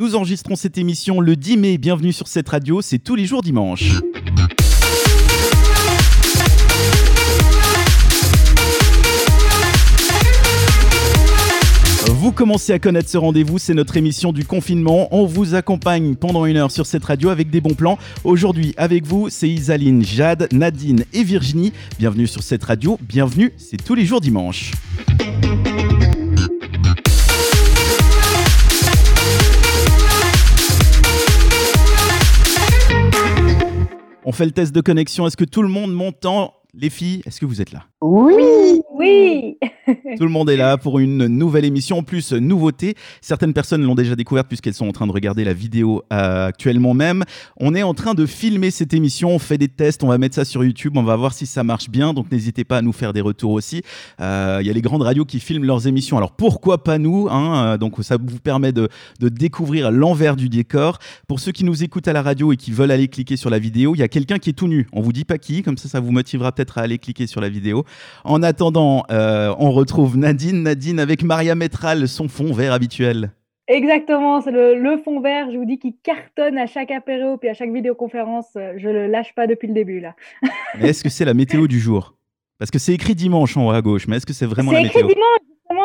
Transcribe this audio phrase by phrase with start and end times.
[0.00, 1.76] Nous enregistrons cette émission le 10 mai.
[1.76, 4.00] Bienvenue sur cette radio, c'est tous les jours dimanche.
[12.06, 15.06] Vous commencez à connaître ce rendez-vous, c'est notre émission du confinement.
[15.10, 17.98] On vous accompagne pendant une heure sur cette radio avec des bons plans.
[18.24, 21.74] Aujourd'hui, avec vous, c'est Isaline, Jade, Nadine et Virginie.
[21.98, 24.72] Bienvenue sur cette radio, bienvenue, c'est tous les jours dimanche.
[34.24, 35.26] On fait le test de connexion.
[35.26, 37.84] Est-ce que tout le monde m'entend les filles, est-ce que vous êtes là?
[38.02, 39.58] Oui, oui.
[40.16, 41.98] Tout le monde est là pour une nouvelle émission.
[41.98, 42.94] En plus, nouveauté.
[43.20, 46.94] Certaines personnes l'ont déjà découverte puisqu'elles sont en train de regarder la vidéo euh, actuellement
[46.94, 47.24] même.
[47.58, 49.30] On est en train de filmer cette émission.
[49.30, 50.02] On fait des tests.
[50.04, 50.96] On va mettre ça sur YouTube.
[50.96, 52.14] On va voir si ça marche bien.
[52.14, 53.82] Donc n'hésitez pas à nous faire des retours aussi.
[54.20, 56.16] Euh, il y a les grandes radios qui filment leurs émissions.
[56.16, 60.98] Alors pourquoi pas nous hein Donc ça vous permet de, de découvrir l'envers du décor.
[61.28, 63.58] Pour ceux qui nous écoutent à la radio et qui veulent aller cliquer sur la
[63.58, 64.86] vidéo, il y a quelqu'un qui est tout nu.
[64.92, 65.62] On vous dit pas qui.
[65.62, 67.84] Comme ça, ça vous motivera peut-être à aller cliquer sur la vidéo.
[68.24, 70.62] En attendant, euh, on retrouve Nadine.
[70.62, 73.30] Nadine avec Maria Métral, son fond vert habituel.
[73.66, 77.54] Exactement, c'est le, fond vert, je vous dis, qui cartonne à chaque apéro puis à
[77.54, 78.48] chaque vidéoconférence.
[78.54, 80.14] Je le lâche pas depuis le début là.
[80.78, 82.14] mais est-ce que c'est la météo du jour?
[82.60, 84.82] Parce que c'est écrit dimanche en haut à gauche, mais est-ce que c'est vraiment la
[84.82, 85.40] météo C'est écrit dimanche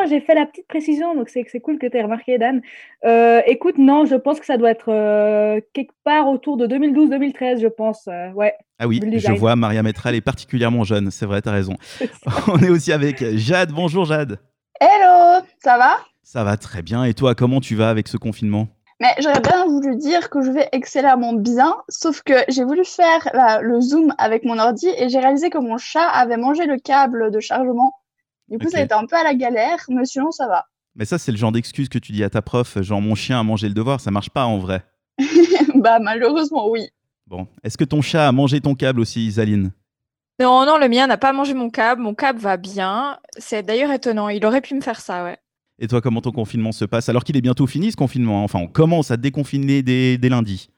[0.07, 2.61] j'ai fait la petite précision, donc c'est cool que tu aies remarqué, Dan.
[3.05, 7.61] Euh, écoute, non, je pense que ça doit être euh, quelque part autour de 2012-2013,
[7.61, 8.07] je pense.
[8.07, 8.53] Euh, ouais.
[8.79, 11.75] Ah oui, je vois, Maria Metral est particulièrement jeune, c'est vrai, tu as raison.
[12.47, 13.71] On est aussi avec Jade.
[13.71, 14.39] Bonjour Jade.
[14.79, 15.97] Hello, ça va?
[16.23, 17.05] Ça va très bien.
[17.05, 18.67] Et toi, comment tu vas avec ce confinement?
[18.99, 23.29] Mais j'aurais bien voulu dire que je vais excellemment bien, sauf que j'ai voulu faire
[23.61, 27.31] le zoom avec mon ordi et j'ai réalisé que mon chat avait mangé le câble
[27.31, 27.93] de chargement
[28.47, 30.67] du coup, ça a été un peu à la galère, mais sinon, ça va.
[30.95, 33.39] Mais ça, c'est le genre d'excuse que tu dis à ta prof, genre mon chien
[33.39, 34.83] a mangé le devoir, ça marche pas en vrai.
[35.75, 36.89] bah, malheureusement, oui.
[37.27, 39.71] Bon, est-ce que ton chat a mangé ton câble aussi, Isaline?
[40.39, 42.01] Non, non, le mien n'a pas mangé mon câble.
[42.01, 43.17] Mon câble va bien.
[43.37, 44.29] C'est d'ailleurs étonnant.
[44.29, 45.37] Il aurait pu me faire ça, ouais.
[45.79, 48.41] Et toi, comment ton confinement se passe Alors qu'il est bientôt fini ce confinement.
[48.41, 48.43] Hein.
[48.43, 50.69] Enfin, on commence à déconfiner dès, lundi.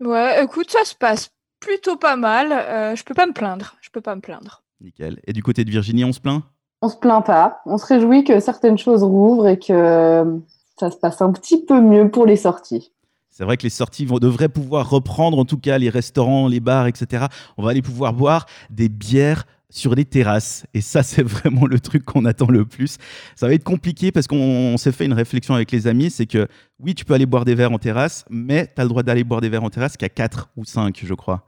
[0.00, 2.52] Ouais, écoute, ça se passe plutôt pas mal.
[2.52, 3.76] Euh, je peux pas me plaindre.
[3.80, 4.62] Je peux pas me plaindre.
[4.80, 5.20] Nickel.
[5.26, 6.42] Et du côté de Virginie, on se plaint?
[6.82, 7.60] On se plaint pas.
[7.64, 10.40] On se réjouit que certaines choses rouvrent et que
[10.78, 12.92] ça se passe un petit peu mieux pour les sorties.
[13.30, 16.60] C'est vrai que les sorties vont, devraient pouvoir reprendre, en tout cas les restaurants, les
[16.60, 17.26] bars, etc.
[17.58, 19.44] On va aller pouvoir boire des bières
[19.76, 20.66] sur les terrasses.
[20.74, 22.96] Et ça, c'est vraiment le truc qu'on attend le plus.
[23.34, 26.48] Ça va être compliqué parce qu'on s'est fait une réflexion avec les amis, c'est que
[26.80, 29.24] oui, tu peux aller boire des verres en terrasse, mais tu as le droit d'aller
[29.24, 31.46] boire des verres en terrasse qu'à 4 ou 5, je crois.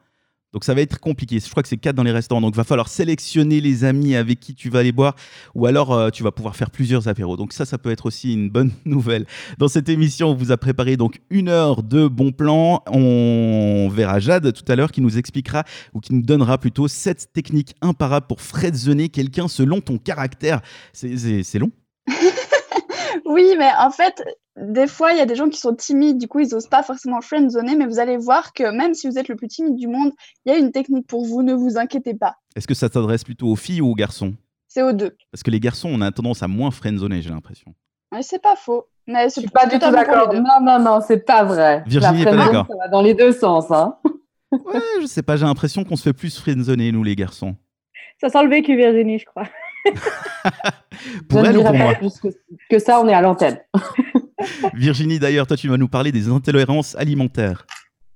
[0.53, 1.41] Donc ça va être compliqué.
[1.41, 2.41] Je crois que c'est quatre dans les restaurants.
[2.41, 5.15] Donc il va falloir sélectionner les amis avec qui tu vas aller boire
[5.55, 7.37] ou alors euh, tu vas pouvoir faire plusieurs apéros.
[7.37, 9.27] Donc ça, ça peut être aussi une bonne nouvelle.
[9.59, 12.83] Dans cette émission, on vous a préparé donc une heure de bons plans.
[12.87, 17.31] On verra Jade tout à l'heure qui nous expliquera ou qui nous donnera plutôt sept
[17.33, 20.61] techniques imparables pour fredzoner quelqu'un selon ton caractère.
[20.93, 21.71] C'est long
[23.27, 24.25] Oui, mais en fait,
[24.61, 26.83] des fois, il y a des gens qui sont timides, du coup, ils n'osent pas
[26.83, 29.87] forcément friendzoner, mais vous allez voir que même si vous êtes le plus timide du
[29.87, 30.13] monde,
[30.45, 32.37] il y a une technique pour vous, ne vous inquiétez pas.
[32.57, 34.35] Est-ce que ça s'adresse plutôt aux filles ou aux garçons?
[34.67, 35.17] C'est aux deux.
[35.31, 37.75] Parce que les garçons, on a tendance à moins friendzoner, j'ai l'impression.
[38.13, 38.87] Mais c'est pas faux.
[39.07, 40.33] Mais je suis pas du tout d'accord.
[40.35, 41.83] Non, non, non, c'est pas vrai.
[41.87, 42.67] Virginie pas d'accord.
[42.69, 43.71] Ça va dans les deux sens.
[43.71, 43.97] Hein.
[44.53, 47.57] ouais, je sais pas, j'ai l'impression qu'on se fait plus friendzoner, nous, les garçons.
[48.21, 49.49] Ça sent le vécu, Virginie, je crois.
[51.29, 51.95] pour elle ou pour moi?
[52.69, 53.59] que ça, on est à l'antenne.
[54.75, 57.67] Virginie, d'ailleurs, toi, tu vas nous parler des intolérances alimentaires.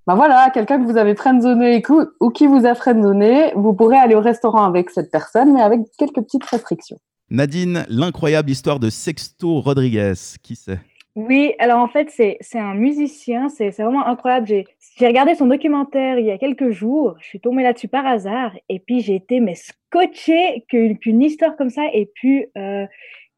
[0.06, 1.80] Ben voilà, quelqu'un que vous avez friendzoné
[2.20, 5.80] ou qui vous a friendzoné, vous pourrez aller au restaurant avec cette personne, mais avec
[5.96, 6.98] quelques petites restrictions.
[7.30, 10.80] Nadine, l'incroyable histoire de Sexto Rodriguez, qui c'est?
[11.14, 14.46] Oui, alors en fait, c'est un musicien, c'est vraiment incroyable.
[14.46, 18.52] J'ai regardé son documentaire il y a quelques jours, je suis tombée là-dessus par hasard,
[18.68, 22.86] et puis j'ai été mais scotchée qu'une histoire comme ça ait pu euh,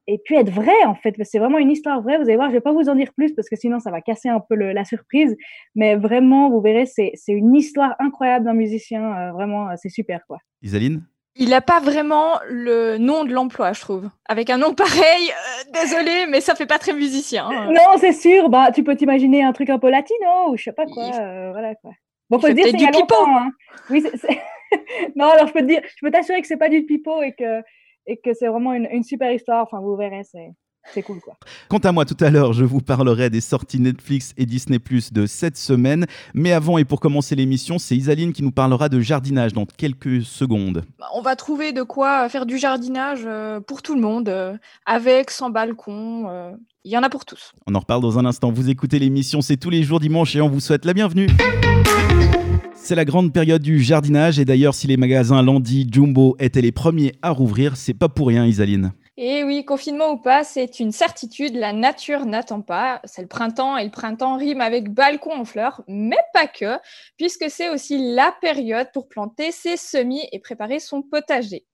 [0.06, 1.14] et puis être vrai en fait.
[1.22, 2.16] C'est vraiment une histoire vraie.
[2.18, 4.00] Vous allez voir, je vais pas vous en dire plus parce que sinon ça va
[4.00, 5.36] casser un peu la surprise.
[5.74, 9.16] Mais vraiment, vous verrez, c'est une histoire incroyable d'un musicien.
[9.16, 10.38] Euh, vraiment, euh, c'est super quoi.
[10.62, 11.02] Isaline?
[11.36, 14.08] Il n'a pas vraiment le nom de l'emploi, je trouve.
[14.28, 17.48] Avec un nom pareil, euh, désolé, mais ça fait pas très musicien.
[17.50, 17.72] Hein.
[17.72, 18.48] Non, c'est sûr.
[18.48, 21.10] Bah, tu peux t'imaginer un truc un peu latino ou je sais pas quoi.
[21.10, 21.90] voilà quoi.
[22.30, 23.26] Bon, faut dire c'est du pipeau.
[23.26, 23.50] Hein.
[23.90, 24.02] Oui,
[25.16, 27.32] non, alors je peux te dire, je peux t'assurer que c'est pas du pipeau et
[27.32, 27.62] que
[28.06, 29.62] et que c'est vraiment une, super histoire.
[29.64, 30.50] Enfin, vous verrez, c'est.
[30.92, 31.34] c'est cool quoi.
[31.68, 35.12] Quant à moi, tout à l'heure, je vous parlerai des sorties Netflix et Disney Plus
[35.12, 36.06] de cette semaine.
[36.34, 40.22] Mais avant et pour commencer l'émission, c'est Isaline qui nous parlera de jardinage dans quelques
[40.22, 40.84] secondes.
[41.14, 44.54] On va trouver de quoi faire du jardinage euh, pour tout le monde, euh,
[44.84, 46.28] avec, sans balcon.
[46.28, 46.50] euh,
[46.84, 47.52] Il y en a pour tous.
[47.66, 48.52] On en reparle dans un instant.
[48.52, 51.28] Vous écoutez l'émission, c'est tous les jours dimanche et on vous souhaite la bienvenue.
[52.74, 56.72] C'est la grande période du jardinage et d'ailleurs si les magasins Landy, Jumbo étaient les
[56.72, 58.92] premiers à rouvrir, c'est pas pour rien Isaline.
[59.16, 63.00] Et oui, confinement ou pas, c'est une certitude, la nature n'attend pas.
[63.04, 66.78] C'est le printemps et le printemps rime avec balcon en fleurs, mais pas que,
[67.16, 71.64] puisque c'est aussi la période pour planter ses semis et préparer son potager.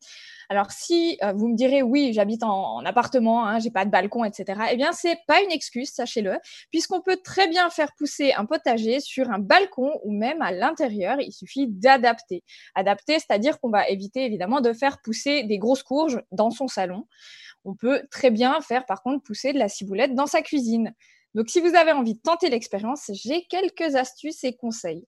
[0.53, 3.91] Alors si euh, vous me direz oui, j'habite en, en appartement, hein, j'ai pas de
[3.91, 4.61] balcon, etc.
[4.73, 6.39] Eh bien c'est pas une excuse, sachez-le,
[6.73, 11.21] puisqu'on peut très bien faire pousser un potager sur un balcon ou même à l'intérieur.
[11.21, 12.43] Il suffit d'adapter.
[12.75, 17.07] Adapter, c'est-à-dire qu'on va éviter évidemment de faire pousser des grosses courges dans son salon.
[17.65, 20.95] On peut très bien faire par contre pousser de la ciboulette dans sa cuisine.
[21.35, 25.05] Donc si vous avez envie de tenter l'expérience, j'ai quelques astuces et conseils.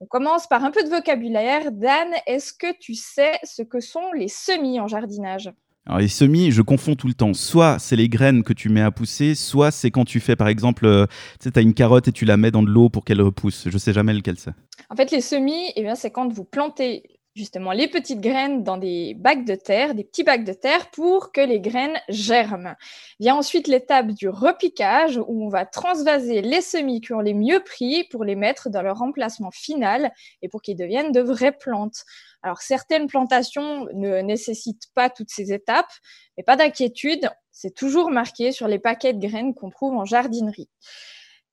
[0.00, 1.72] On commence par un peu de vocabulaire.
[1.72, 5.50] Dan, est-ce que tu sais ce que sont les semis en jardinage?
[5.86, 7.32] Alors les semis, je confonds tout le temps.
[7.32, 10.48] Soit c'est les graines que tu mets à pousser, soit c'est quand tu fais par
[10.48, 11.06] exemple, euh,
[11.40, 13.68] tu sais, as une carotte et tu la mets dans de l'eau pour qu'elle repousse.
[13.68, 14.50] Je sais jamais lequel c'est.
[14.90, 17.02] En fait, les semis, eh bien, c'est quand vous plantez
[17.36, 21.32] justement les petites graines dans des bacs de terre, des petits bacs de terre pour
[21.32, 22.74] que les graines germent.
[23.20, 27.62] Vient ensuite l'étape du repiquage où on va transvaser les semis qui ont les mieux
[27.62, 30.10] pris pour les mettre dans leur emplacement final
[30.40, 32.04] et pour qu'ils deviennent de vraies plantes.
[32.42, 35.92] Alors certaines plantations ne nécessitent pas toutes ces étapes,
[36.38, 40.70] mais pas d'inquiétude, c'est toujours marqué sur les paquets de graines qu'on trouve en jardinerie.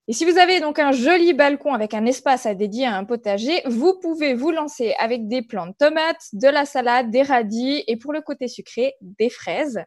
[0.09, 3.05] Et si vous avez donc un joli balcon avec un espace à dédier à un
[3.05, 7.85] potager, vous pouvez vous lancer avec des plants de tomates, de la salade, des radis
[7.87, 9.81] et pour le côté sucré, des fraises.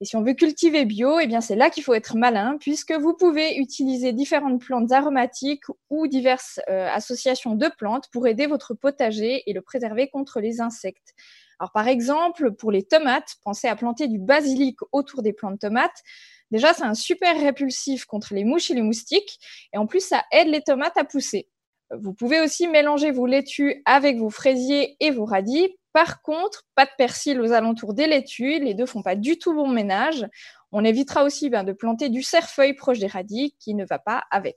[0.00, 2.92] Et si on veut cultiver bio, eh bien c'est là qu'il faut être malin puisque
[2.92, 8.74] vous pouvez utiliser différentes plantes aromatiques ou diverses euh, associations de plantes pour aider votre
[8.74, 11.14] potager et le préserver contre les insectes.
[11.60, 15.58] Alors par exemple, pour les tomates, pensez à planter du basilic autour des plants de
[15.58, 16.02] tomates.
[16.50, 19.38] Déjà, c'est un super répulsif contre les mouches et les moustiques.
[19.72, 21.48] Et en plus, ça aide les tomates à pousser.
[21.90, 25.74] Vous pouvez aussi mélanger vos laitues avec vos fraisiers et vos radis.
[25.92, 28.58] Par contre, pas de persil aux alentours des laitues.
[28.60, 30.26] Les deux font pas du tout bon ménage.
[30.70, 34.24] On évitera aussi ben, de planter du cerfeuil proche des radis qui ne va pas
[34.30, 34.56] avec.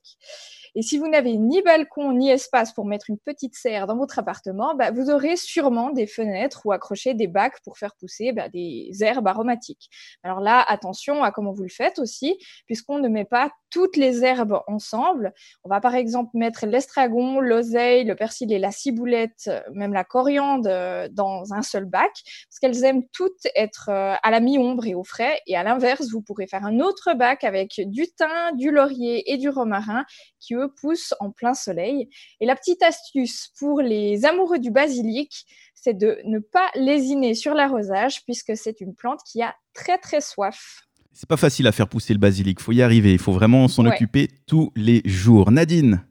[0.76, 4.20] Et si vous n'avez ni balcon ni espace pour mettre une petite serre dans votre
[4.20, 8.48] appartement, bah, vous aurez sûrement des fenêtres ou accrocher des bacs pour faire pousser bah,
[8.48, 9.90] des herbes aromatiques.
[10.24, 12.38] Alors là, attention à comment vous le faites aussi,
[12.68, 15.34] puisqu'on ne met pas toutes les herbes ensemble.
[15.64, 21.10] On va par exemple mettre l'estragon, l'oseille, le persil et la ciboulette, même la coriandre
[21.12, 22.12] dans un seul bac,
[22.50, 25.40] parce qu'elles aiment toutes être à la mi-ombre et au frais.
[25.48, 29.38] Et à l'inverse, vous pourrez faire un autre bac avec du thym, du laurier et
[29.38, 30.06] du romarin
[30.40, 32.10] qui poussent en plein soleil.
[32.40, 37.54] Et la petite astuce pour les amoureux du basilic, c'est de ne pas lésiner sur
[37.54, 40.82] l'arrosage puisque c'est une plante qui a très très soif.
[41.14, 43.84] C'est pas facile à faire pousser le basilic, faut y arriver, il faut vraiment s'en
[43.86, 43.92] Ouais.
[43.94, 45.52] occuper tous les jours.
[45.52, 46.06] Nadine,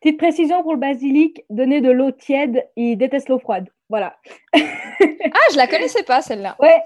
[0.00, 3.68] Petite précision pour le basilic, donner de l'eau tiède, il déteste l'eau froide.
[3.88, 4.16] Voilà.
[5.34, 6.56] Ah, je la connaissais pas celle-là.
[6.60, 6.80] Ouais,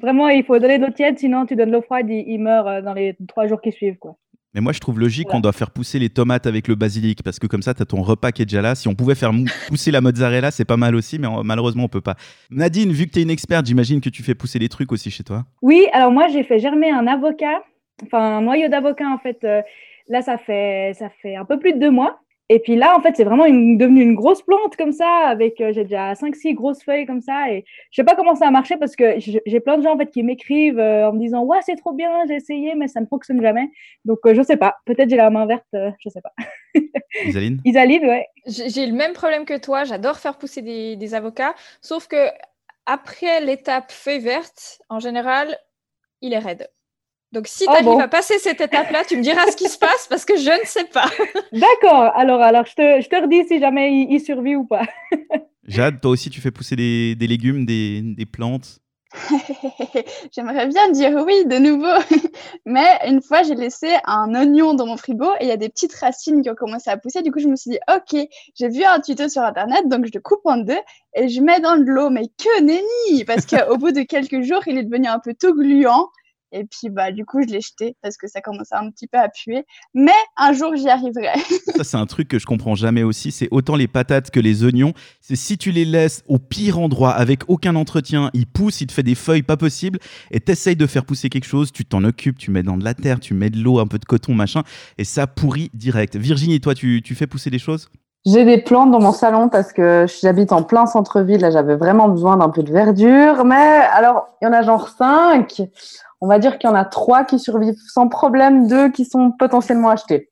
[0.00, 2.66] vraiment, il faut donner de l'eau tiède, sinon tu donnes l'eau froide, il, il meurt
[2.66, 3.96] euh, dans les trois jours qui suivent.
[3.98, 4.16] Quoi.
[4.58, 7.38] Mais moi je trouve logique qu'on doit faire pousser les tomates avec le basilic parce
[7.38, 8.74] que comme ça tu as ton repas qui est déjà là.
[8.74, 9.30] Si on pouvait faire
[9.68, 12.16] pousser la mozzarella, c'est pas mal aussi, mais malheureusement on peut pas.
[12.50, 15.12] Nadine, vu que tu es une experte, j'imagine que tu fais pousser des trucs aussi
[15.12, 15.44] chez toi.
[15.62, 17.62] Oui, alors moi, j'ai fait germer un avocat,
[18.02, 19.38] enfin un noyau d'avocat, en fait.
[19.44, 19.62] euh,
[20.08, 22.18] là, ça fait, ça fait un peu plus de deux mois.
[22.50, 25.60] Et puis là, en fait, c'est vraiment une- devenu une grosse plante comme ça, avec
[25.60, 27.50] euh, j'ai déjà 5-6 grosses feuilles comme ça.
[27.52, 29.98] Et je sais pas comment ça a marché parce que j'ai plein de gens en
[29.98, 33.00] fait qui m'écrivent euh, en me disant ouais c'est trop bien, j'ai essayé, mais ça
[33.00, 33.68] ne fonctionne jamais.
[34.06, 36.32] Donc euh, je sais pas, peut-être j'ai la main verte, euh, je sais pas.
[37.26, 37.60] Isaline?
[37.64, 38.26] Isaline, ouais.
[38.46, 42.28] J'ai j'ai le même problème que toi, j'adore faire pousser des, des avocats, sauf que
[42.86, 45.58] après l'étape feuille verte, en général,
[46.22, 46.68] il est raide.
[47.32, 47.98] Donc si Oh tu arrives bon.
[48.00, 50.64] à passer cette étape-là, tu me diras ce qui se passe parce que je ne
[50.66, 51.10] sais pas.
[51.52, 52.10] D'accord.
[52.16, 54.82] Alors alors je te, je te redis si jamais il, il survit ou pas.
[55.64, 58.78] Jade, toi aussi tu fais pousser des, des légumes, des, des plantes.
[60.32, 61.88] J'aimerais bien dire oui de nouveau,
[62.66, 65.68] mais une fois j'ai laissé un oignon dans mon frigo et il y a des
[65.70, 67.22] petites racines qui ont commencé à pousser.
[67.22, 68.20] Du coup, je me suis dit, ok,
[68.54, 70.78] j'ai vu un tuto sur internet, donc je le coupe en deux
[71.14, 72.10] et je mets dans de l'eau.
[72.10, 75.54] Mais que nenni Parce qu'au bout de quelques jours, il est devenu un peu tout
[75.54, 76.08] gluant
[76.52, 79.18] Et puis, bah, du coup, je l'ai jeté parce que ça commençait un petit peu
[79.18, 79.64] à puer.
[79.94, 81.38] Mais un jour, j'y arriverai.
[81.76, 83.30] ça, c'est un truc que je comprends jamais aussi.
[83.30, 84.92] C'est autant les patates que les oignons.
[85.20, 88.92] C'est si tu les laisses au pire endroit, avec aucun entretien, ils poussent, ils te
[88.92, 89.98] font des feuilles pas possibles,
[90.30, 92.94] et t'essayes de faire pousser quelque chose, tu t'en occupes, tu mets dans de la
[92.94, 94.62] terre, tu mets de l'eau, un peu de coton, machin,
[94.96, 96.16] et ça pourrit direct.
[96.16, 97.90] Virginie, toi, tu, tu fais pousser des choses?
[98.30, 101.40] J'ai des plantes dans mon salon parce que j'habite en plein centre-ville.
[101.40, 103.44] Là, j'avais vraiment besoin d'un peu de verdure.
[103.44, 105.62] Mais alors, il y en a genre cinq.
[106.20, 109.30] On va dire qu'il y en a trois qui survivent sans problème, deux qui sont
[109.30, 110.28] potentiellement achetés.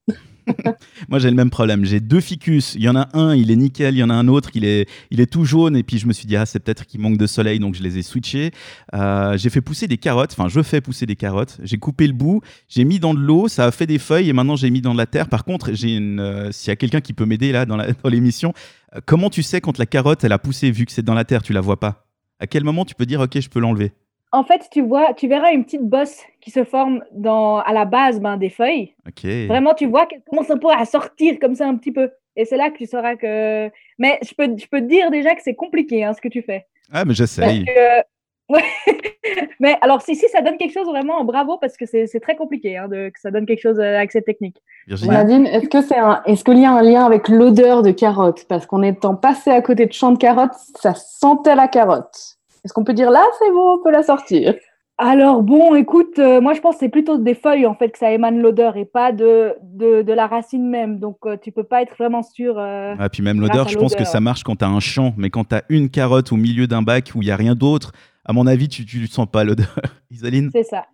[1.08, 1.84] Moi, j'ai le même problème.
[1.84, 2.74] J'ai deux ficus.
[2.74, 3.94] Il y en a un, il est nickel.
[3.94, 5.76] Il y en a un autre, il est, il est tout jaune.
[5.76, 7.58] Et puis, je me suis dit, ah, c'est peut-être qu'il manque de soleil.
[7.58, 8.52] Donc, je les ai switchés.
[8.94, 10.32] Euh, j'ai fait pousser des carottes.
[10.32, 11.58] Enfin, je fais pousser des carottes.
[11.62, 12.40] J'ai coupé le bout.
[12.68, 13.48] J'ai mis dans de l'eau.
[13.48, 14.28] Ça a fait des feuilles.
[14.28, 15.28] Et maintenant, j'ai mis dans de la terre.
[15.28, 18.52] Par contre, j'ai une, euh, s'il y a quelqu'un qui peut m'aider là dans l'émission,
[18.94, 21.24] euh, comment tu sais quand la carotte, elle a poussé, vu que c'est dans la
[21.24, 22.06] terre, tu la vois pas
[22.38, 23.92] À quel moment tu peux dire, OK, je peux l'enlever?
[24.33, 27.85] En fait, tu vois, tu verras une petite bosse qui se forme dans, à la
[27.85, 28.95] base ben, des feuilles.
[29.47, 32.11] Vraiment, tu vois qu'elle commence un peu à sortir comme ça un petit peu.
[32.37, 33.71] Et c'est là que tu sauras que.
[33.99, 36.42] Mais je peux, je peux te dire déjà que c'est compliqué hein, ce que tu
[36.42, 36.66] fais.
[36.92, 37.64] Ah, mais j'essaye.
[39.61, 42.76] mais alors, si, si ça donne quelque chose, vraiment, bravo, parce que c'est très compliqué
[42.76, 44.62] hein, de, que ça donne quelque chose euh, avec cette technique.
[44.88, 48.45] Nadine, est-ce que c'est un, est-ce qu'il y a un lien avec l'odeur de carotte
[48.49, 52.36] Parce qu'en étant passé à côté de champs de carottes, ça sentait la carotte.
[52.66, 54.56] Est-ce qu'on peut dire là, c'est bon, on peut la sortir?
[54.99, 57.99] Alors bon, écoute, euh, moi je pense que c'est plutôt des feuilles en fait que
[57.99, 60.99] ça émane l'odeur et pas de, de, la racine même.
[60.99, 62.58] Donc tu euh, tu peux pas être vraiment sûr.
[62.58, 65.14] Euh, ah, puis même l'odeur, je pense que ça marche quand tu as un champ,
[65.16, 67.54] mais quand tu as une carotte au milieu d'un bac où il y a rien
[67.54, 67.92] d'autre,
[68.25, 69.78] à mon avis, tu ne sens pas l'odeur.
[70.11, 70.50] Isaline?
[70.52, 70.87] C'est ça.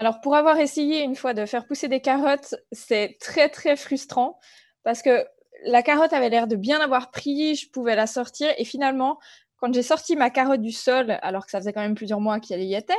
[0.00, 4.40] Alors pour avoir essayé une fois de faire pousser des carottes, c'est très très frustrant
[4.82, 5.24] parce que
[5.64, 9.18] la carotte avait l'air de bien avoir pris, je pouvais la sortir et finalement
[9.62, 12.40] quand j'ai sorti ma carotte du sol, alors que ça faisait quand même plusieurs mois
[12.40, 12.92] qu'elle y était,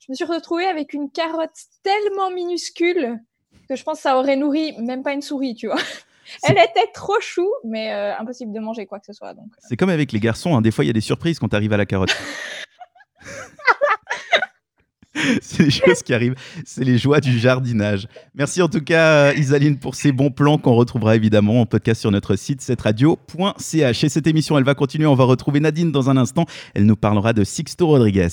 [0.00, 3.20] je me suis retrouvée avec une carotte tellement minuscule
[3.68, 5.78] que je pense que ça aurait nourri même pas une souris, tu vois.
[6.42, 9.32] Elle était trop chou, mais euh, impossible de manger quoi que ce soit.
[9.32, 9.46] Donc.
[9.46, 9.60] Euh.
[9.68, 10.60] C'est comme avec les garçons, hein.
[10.60, 12.14] des fois il y a des surprises quand tu arrives à la carotte.
[15.40, 16.34] c'est les choses qui arrivent.
[16.64, 18.06] C'est les joies du jardinage.
[18.34, 22.10] Merci en tout cas, Isaline, pour ces bons plans qu'on retrouvera évidemment en podcast sur
[22.10, 24.04] notre site cetteradio.ch.
[24.04, 25.06] Et cette émission, elle va continuer.
[25.06, 26.44] On va retrouver Nadine dans un instant.
[26.74, 28.28] Elle nous parlera de Sixto Rodriguez.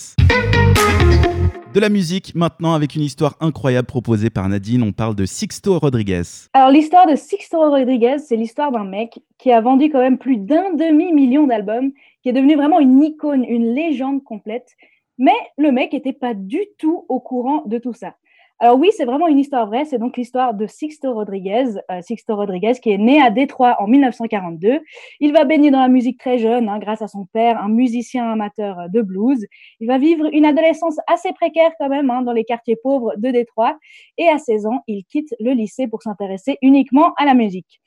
[1.74, 4.82] De la musique maintenant avec une histoire incroyable proposée par Nadine.
[4.82, 6.22] On parle de Sixto Rodriguez.
[6.54, 10.38] Alors l'histoire de Sixto Rodriguez, c'est l'histoire d'un mec qui a vendu quand même plus
[10.38, 11.92] d'un demi-million d'albums,
[12.24, 14.78] qui est devenu vraiment une icône, une légende complète
[15.18, 18.16] mais le mec n'était pas du tout au courant de tout ça.
[18.60, 19.84] Alors oui, c'est vraiment une histoire vraie.
[19.84, 21.74] C'est donc l'histoire de Sixto Rodriguez.
[21.92, 24.80] Euh, Sixto Rodriguez qui est né à Détroit en 1942.
[25.20, 28.32] Il va baigner dans la musique très jeune hein, grâce à son père, un musicien
[28.32, 29.46] amateur de blues.
[29.82, 33.30] Il va vivre une adolescence assez précaire quand même hein, dans les quartiers pauvres de
[33.30, 33.78] Détroit.
[34.18, 37.82] Et à 16 ans, il quitte le lycée pour s'intéresser uniquement à la musique.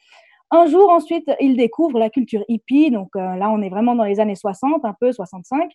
[0.51, 2.91] Un jour, ensuite, il découvre la culture hippie.
[2.91, 5.71] Donc euh, là, on est vraiment dans les années 60, un peu 65.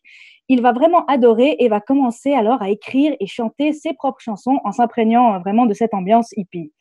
[0.49, 4.59] Il va vraiment adorer et va commencer alors à écrire et chanter ses propres chansons
[4.63, 6.71] en s'imprégnant euh, vraiment de cette ambiance hippie.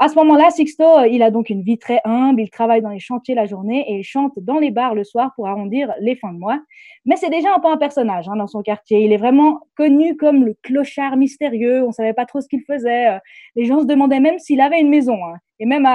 [0.00, 2.90] À ce moment-là, Sixto, euh, il a donc une vie très humble, il travaille dans
[2.90, 6.16] les chantiers la journée et il chante dans les bars le soir pour arrondir les
[6.16, 6.60] fins de mois.
[7.04, 9.04] Mais c'est déjà un peu un personnage hein, dans son quartier.
[9.04, 12.62] Il est vraiment connu comme le clochard mystérieux, on ne savait pas trop ce qu'il
[12.66, 13.10] faisait.
[13.14, 13.18] Euh,
[13.54, 15.14] les gens se demandaient même s'il avait une maison.
[15.24, 15.36] Hein.
[15.60, 15.86] Et même,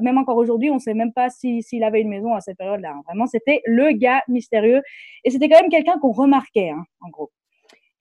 [0.00, 2.90] même encore aujourd'hui, on ne sait même pas s'il avait une maison à cette période-là.
[2.90, 3.02] Hein.
[3.06, 4.82] Vraiment, c'était le gars mystérieux.
[5.24, 7.32] Et c'était quand même quelqu'un qu'on remarquait, en gros.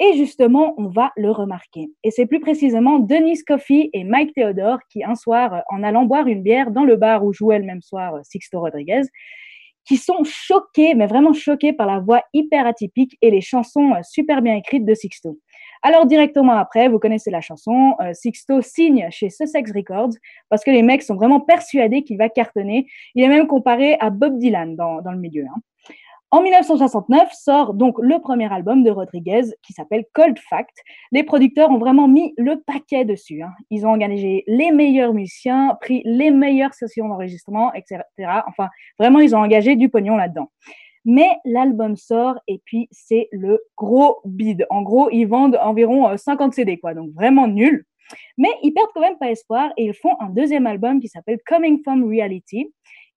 [0.02, 1.90] Et justement, on va le remarquer.
[2.04, 6.28] Et c'est plus précisément Denis Coffey et Mike Theodore qui, un soir, en allant boire
[6.28, 9.02] une bière dans le bar où jouait le même soir euh, Sixto Rodriguez,
[9.86, 14.00] qui sont choqués, mais vraiment choqués par la voix hyper atypique et les chansons euh,
[14.04, 15.38] super bien écrites de Sixto.
[15.82, 20.14] Alors directement après, vous connaissez la chanson, euh, Sixto signe chez Sussex Records
[20.50, 22.88] parce que les mecs sont vraiment persuadés qu'il va cartonner.
[23.16, 25.44] Il est même comparé à Bob Dylan dans, dans le milieu.
[25.44, 25.60] Hein.
[26.32, 30.78] En 1969 sort donc le premier album de Rodriguez qui s'appelle Cold Fact.
[31.12, 33.42] Les producteurs ont vraiment mis le paquet dessus.
[33.42, 33.52] Hein.
[33.72, 38.04] Ils ont engagé les meilleurs musiciens, pris les meilleures sessions d'enregistrement, etc.
[38.48, 38.70] Enfin,
[39.00, 40.52] vraiment, ils ont engagé du pognon là-dedans.
[41.04, 44.68] Mais l'album sort et puis c'est le gros bide.
[44.70, 46.94] En gros, ils vendent environ 50 euh, CD, quoi.
[46.94, 47.86] Donc vraiment nul.
[48.38, 51.40] Mais ils perdent quand même pas espoir et ils font un deuxième album qui s'appelle
[51.48, 52.72] Coming from Reality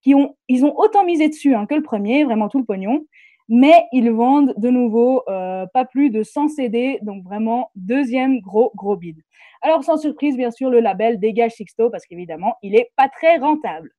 [0.04, 3.06] ils ont autant misé dessus hein, que le premier, vraiment tout le pognon,
[3.49, 8.73] mais ils vendent de nouveau euh, pas plus de 100 CD, donc vraiment deuxième gros
[8.75, 9.16] gros bid.
[9.62, 13.37] Alors sans surprise, bien sûr, le label dégage Sixto parce qu'évidemment, il est pas très
[13.38, 13.90] rentable.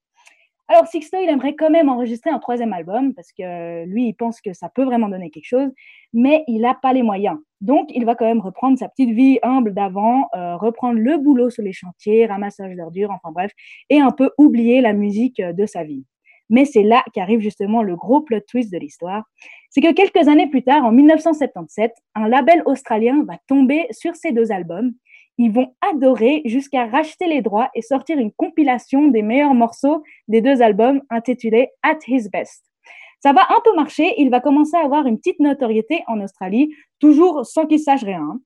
[0.69, 4.39] Alors Sixto, il aimerait quand même enregistrer un troisième album parce que lui, il pense
[4.39, 5.69] que ça peut vraiment donner quelque chose,
[6.13, 7.37] mais il n'a pas les moyens.
[7.59, 11.49] Donc, il va quand même reprendre sa petite vie humble d'avant, euh, reprendre le boulot
[11.49, 13.51] sur les chantiers, ramassage d'ordures, enfin bref,
[13.89, 16.05] et un peu oublier la musique euh, de sa vie.
[16.49, 19.23] Mais c'est là qu'arrive justement le gros plot twist de l'histoire.
[19.69, 24.31] C'est que quelques années plus tard, en 1977, un label australien va tomber sur ces
[24.31, 24.93] deux albums
[25.37, 30.41] ils vont adorer jusqu'à racheter les droits et sortir une compilation des meilleurs morceaux des
[30.41, 32.63] deux albums intitulés At His Best.
[33.19, 36.73] Ça va un peu marcher, il va commencer à avoir une petite notoriété en Australie,
[36.99, 38.39] toujours sans qu'il sache rien.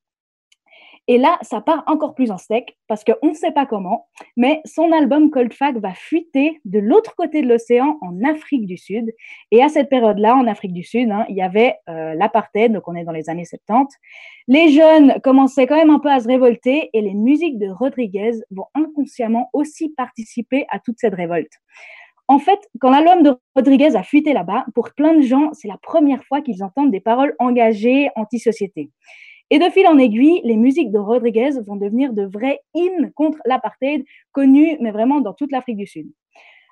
[1.09, 4.61] Et là, ça part encore plus en steak parce qu'on ne sait pas comment, mais
[4.65, 9.13] son album Cold Fact va fuiter de l'autre côté de l'océan en Afrique du Sud.
[9.51, 12.87] Et à cette période-là, en Afrique du Sud, hein, il y avait euh, l'apartheid, donc
[12.87, 13.95] on est dans les années 70.
[14.49, 18.31] Les jeunes commençaient quand même un peu à se révolter et les musiques de Rodriguez
[18.51, 21.53] vont inconsciemment aussi participer à toute cette révolte.
[22.27, 25.77] En fait, quand l'album de Rodriguez a fuité là-bas, pour plein de gens, c'est la
[25.77, 28.89] première fois qu'ils entendent des paroles engagées anti-société.
[29.49, 33.39] Et de fil en aiguille, les musiques de Rodriguez vont devenir de vrais hymnes contre
[33.45, 36.11] l'apartheid, connus, mais vraiment dans toute l'Afrique du Sud.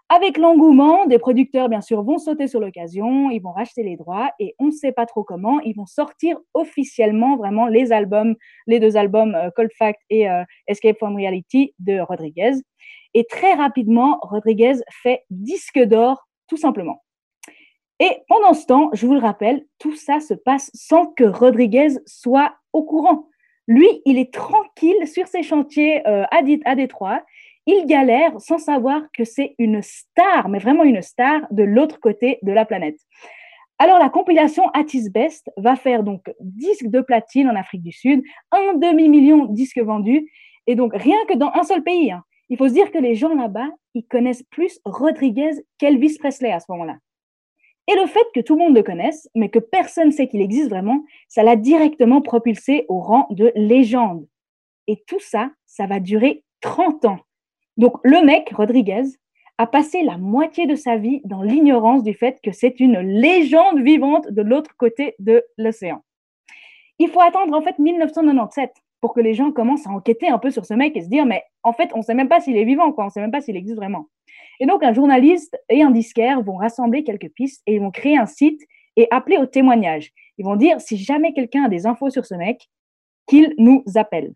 [0.10, 4.29] Avec l'engouement, des producteurs, bien sûr, vont sauter sur l'occasion, ils vont racheter les droits
[4.39, 8.36] et on ne sait pas trop comment, ils vont sortir officiellement vraiment les albums,
[8.67, 12.51] les deux albums euh, Cold Fact et euh, Escape from Reality de Rodriguez.
[13.15, 17.01] Et très rapidement, Rodriguez fait disque d'or, tout simplement.
[18.00, 21.98] Et pendant ce temps, je vous le rappelle, tout ça se passe sans que Rodriguez
[22.05, 23.29] soit au courant.
[23.67, 27.24] Lui, il est tranquille sur ses chantiers euh, à, Détroit.
[27.65, 32.38] Il galère sans savoir que c'est une star, mais vraiment une star de l'autre côté
[32.44, 32.98] de la planète.
[33.79, 37.91] Alors la compilation At His Best va faire donc disque de platine en Afrique du
[37.91, 40.29] Sud, un demi-million de disques vendus,
[40.67, 42.12] et donc rien que dans un seul pays.
[42.12, 42.24] Hein.
[42.50, 46.60] Il faut se dire que les gens là-bas, ils connaissent plus Rodriguez qu'Elvis Presley à
[46.60, 46.98] ce moment-là.
[47.88, 50.42] Et le fait que tout le monde le connaisse, mais que personne ne sait qu'il
[50.42, 54.27] existe vraiment, ça l'a directement propulsé au rang de légende.
[54.88, 57.20] Et tout ça, ça va durer 30 ans.
[57.77, 59.04] Donc le mec, Rodriguez,
[59.58, 63.82] a passé la moitié de sa vie dans l'ignorance du fait que c'est une légende
[63.82, 66.04] vivante de l'autre côté de l'océan.
[67.00, 68.72] Il faut attendre en fait 1997
[69.05, 71.27] pour que les gens commencent à enquêter un peu sur ce mec et se dire
[71.27, 73.21] mais en fait on ne sait même pas s'il est vivant quoi, on ne sait
[73.21, 74.07] même pas s'il existe vraiment.
[74.59, 78.17] Et donc, un journaliste et un disquaire vont rassembler quelques pistes et ils vont créer
[78.17, 78.59] un site
[78.95, 80.12] et appeler au témoignage.
[80.39, 82.67] Ils vont dire, si jamais quelqu'un a des infos sur ce mec,
[83.27, 84.33] qu'il nous appelle.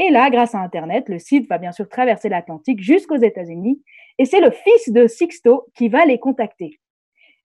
[0.00, 3.80] Et là, grâce à Internet, le site va bien sûr traverser l'Atlantique jusqu'aux États-Unis
[4.18, 6.80] et c'est le fils de Sixto qui va les contacter.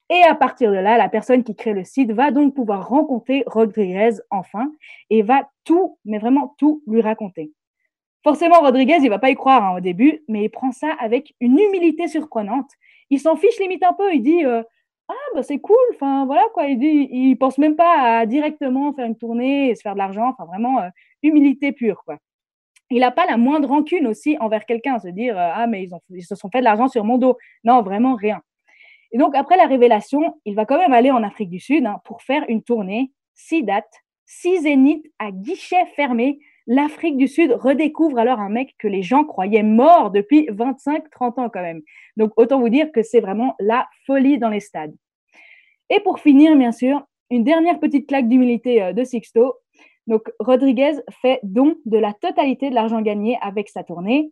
[0.10, 3.43] Et à partir de là, la personne qui crée le site va donc pouvoir rencontrer
[3.47, 4.71] Rodriguez enfin
[5.10, 7.51] et va tout, mais vraiment tout lui raconter.
[8.23, 11.34] Forcément, Rodriguez, il va pas y croire hein, au début, mais il prend ça avec
[11.41, 12.69] une humilité surprenante.
[13.10, 14.13] Il s'en fiche limite un peu.
[14.13, 14.63] Il dit euh,
[15.10, 15.75] ah bah c'est cool.
[15.93, 16.67] Enfin voilà quoi.
[16.67, 19.97] Il dit il pense même pas à directement faire une tournée et se faire de
[19.97, 20.30] l'argent.
[20.30, 20.89] Enfin vraiment euh,
[21.21, 22.17] humilité pure quoi.
[22.89, 26.23] Il n'a pas la moindre rancune aussi envers quelqu'un, se dire euh, ah mais ils,
[26.23, 27.38] se sont fait de l'argent sur mon dos.
[27.63, 28.41] Non vraiment rien.
[29.13, 32.02] Et donc après la révélation, il va quand même aller en Afrique du Sud hein,
[32.04, 38.17] pour faire une tournée, six dates, six zéniths à guichet fermé l'Afrique du Sud redécouvre
[38.17, 41.82] alors un mec que les gens croyaient mort depuis 25-30 ans quand même.
[42.17, 44.95] Donc autant vous dire que c'est vraiment la folie dans les stades.
[45.89, 49.56] Et pour finir, bien sûr, une dernière petite claque d'humilité euh, de Sixto.
[50.08, 54.32] Donc Rodriguez fait don de la totalité de l'argent gagné avec sa tournée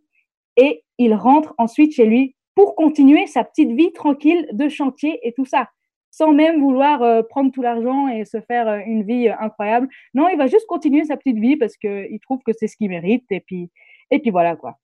[0.56, 5.32] et il rentre ensuite chez lui pour continuer sa petite vie tranquille de chantier et
[5.32, 5.68] tout ça
[6.12, 9.88] sans même vouloir euh, prendre tout l'argent et se faire euh, une vie euh, incroyable.
[10.14, 12.90] Non, il va juste continuer sa petite vie parce qu'il trouve que c'est ce qu'il
[12.90, 13.70] mérite et puis,
[14.10, 14.76] et puis voilà quoi.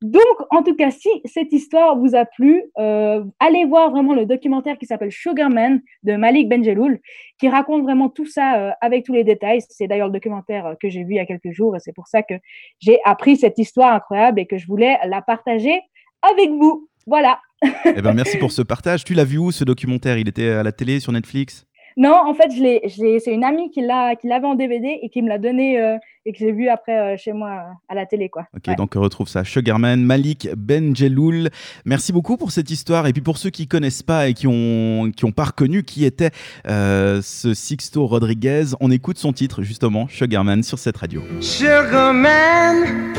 [0.00, 4.76] Donc, en tout cas, si cette histoire vous a plu, allez voir vraiment le documentaire
[4.76, 7.00] qui s'appelle Sugarman de Malik Benjeloul,
[7.38, 9.60] qui raconte vraiment tout ça avec tous les détails.
[9.68, 12.06] C'est d'ailleurs le documentaire que j'ai vu il y a quelques jours et c'est pour
[12.06, 12.34] ça que
[12.80, 15.80] j'ai appris cette histoire incroyable et que je voulais la partager
[16.22, 16.88] avec vous.
[17.06, 17.40] Voilà.
[17.62, 19.04] eh ben, merci pour ce partage.
[19.04, 20.18] Tu l'as vu où ce documentaire?
[20.18, 21.66] Il était à la télé, sur Netflix?
[21.96, 25.38] Non, en fait, je c'est une amie qui l'avait en DVD et qui me l'a
[25.38, 28.28] donné euh, et que j'ai vu après euh, chez moi euh, à la télé.
[28.28, 28.46] Quoi.
[28.56, 29.44] Ok, donc on retrouve ça.
[29.44, 31.50] Sugarman, Malik Benjeloul.
[31.84, 33.06] Merci beaucoup pour cette histoire.
[33.06, 36.04] Et puis pour ceux qui connaissent pas et qui ont, qui ont pas reconnu qui
[36.04, 36.30] était
[36.64, 41.22] ce Sixto Rodriguez, on écoute son titre justement, Sugarman, sur cette radio.
[41.40, 43.12] Sugarman,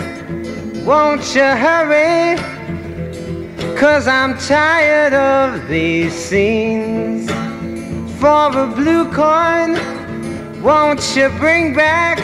[0.86, 2.38] won't you hurry?
[3.78, 7.30] Cause I'm tired of these scenes.
[8.19, 9.71] For a blue coin,
[10.62, 12.19] won't you bring back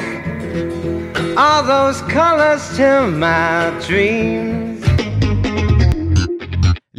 [1.38, 4.69] all those colors to my dreams?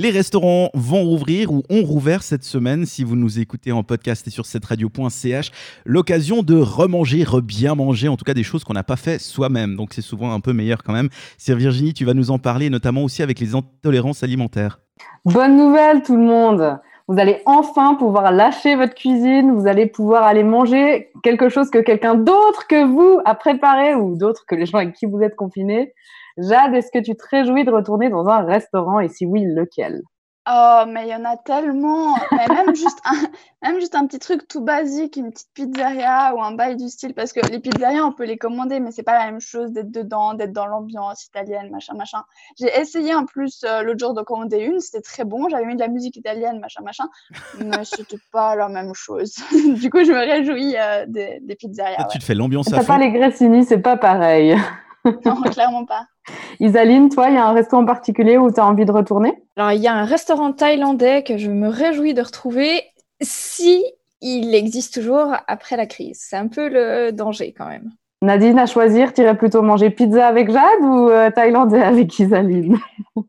[0.02, 2.86] Les restaurants vont rouvrir ou ont rouvert cette semaine.
[2.86, 5.50] Si vous nous écoutez en podcast et sur cette radio.ch,
[5.84, 9.76] l'occasion de remanger, bien manger, en tout cas des choses qu'on n'a pas fait soi-même.
[9.76, 11.10] Donc c'est souvent un peu meilleur quand même.
[11.36, 14.80] C'est Virginie, tu vas nous en parler, notamment aussi avec les intolérances alimentaires.
[15.26, 20.22] Bonne nouvelle tout le monde vous allez enfin pouvoir lâcher votre cuisine, vous allez pouvoir
[20.22, 24.64] aller manger quelque chose que quelqu'un d'autre que vous a préparé ou d'autres que les
[24.64, 25.92] gens avec qui vous êtes confinés.
[26.38, 29.00] Jade, est-ce que tu te réjouis de retourner dans un restaurant?
[29.00, 30.02] Et si oui, lequel?
[30.48, 32.16] Oh, mais il y en a tellement.
[32.32, 33.12] même, juste un,
[33.62, 37.14] même juste un petit truc tout basique, une petite pizzeria ou un bail du style,
[37.14, 39.90] parce que les pizzerias, on peut les commander, mais c'est pas la même chose d'être
[39.90, 42.22] dedans, d'être dans l'ambiance italienne, machin, machin.
[42.58, 45.74] J'ai essayé en plus euh, l'autre jour de commander une, c'était très bon, j'avais mis
[45.74, 47.04] de la musique italienne, machin, machin,
[47.58, 49.34] mais c'était pas la même chose.
[49.52, 52.08] du coup, je me réjouis euh, des, des, pizzerias.
[52.10, 52.86] Tu te fais l'ambiance à fond.
[52.86, 54.56] pas les Gressini, c'est pas pareil.
[55.24, 56.06] non, clairement pas.
[56.60, 59.34] Isaline, toi, il y a un restaurant en particulier où tu as envie de retourner?
[59.56, 62.82] Alors, il y a un restaurant thaïlandais que je me réjouis de retrouver
[63.20, 63.84] si
[64.20, 66.18] il existe toujours après la crise.
[66.20, 67.90] C'est un peu le danger quand même.
[68.22, 72.76] Nadine, à choisir, tu irais plutôt manger pizza avec Jade ou euh, thaïlandais avec Isaline?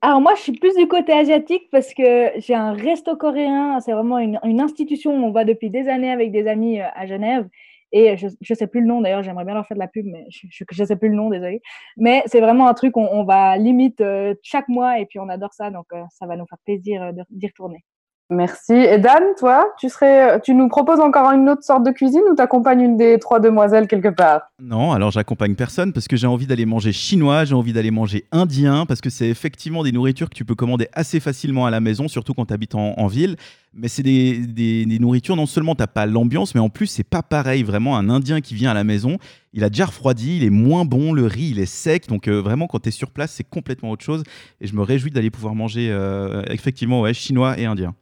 [0.01, 3.79] Alors moi, je suis plus du côté asiatique parce que j'ai un resto coréen.
[3.79, 6.87] C'est vraiment une, une, institution où on va depuis des années avec des amis euh,
[6.93, 7.47] à Genève.
[7.91, 10.05] Et je ne sais plus le nom d'ailleurs, j'aimerais bien leur faire de la pub,
[10.05, 11.61] mais je ne sais plus le nom, désolé.
[11.97, 15.29] Mais c'est vraiment un truc, on, on va limite euh, chaque mois et puis on
[15.29, 17.83] adore ça, donc euh, ça va nous faire plaisir euh, d'y retourner.
[18.31, 18.73] Merci.
[18.73, 22.33] Et Dan, toi, tu, serais, tu nous proposes encore une autre sorte de cuisine ou
[22.33, 24.43] t'accompagnes une des trois demoiselles quelque part?
[24.57, 28.23] Non, alors j'accompagne personne parce que j'ai envie d'aller manger chinois, j'ai envie d'aller manger
[28.31, 31.81] indien parce que c'est effectivement des nourritures que tu peux commander assez facilement à la
[31.81, 33.35] maison, surtout quand tu habites en, ville.
[33.73, 37.21] Mais c'est des, des, nourritures, non seulement tu pas l'ambiance, mais en plus c'est pas
[37.21, 37.63] pareil.
[37.63, 39.17] Vraiment, un indien qui vient à la maison,
[39.53, 42.07] il a déjà refroidi, il est moins bon, le riz il est sec.
[42.09, 44.23] Donc euh, vraiment, quand tu es sur place, c'est complètement autre chose.
[44.59, 47.95] Et je me réjouis d'aller pouvoir manger euh, effectivement ouais, chinois et indien.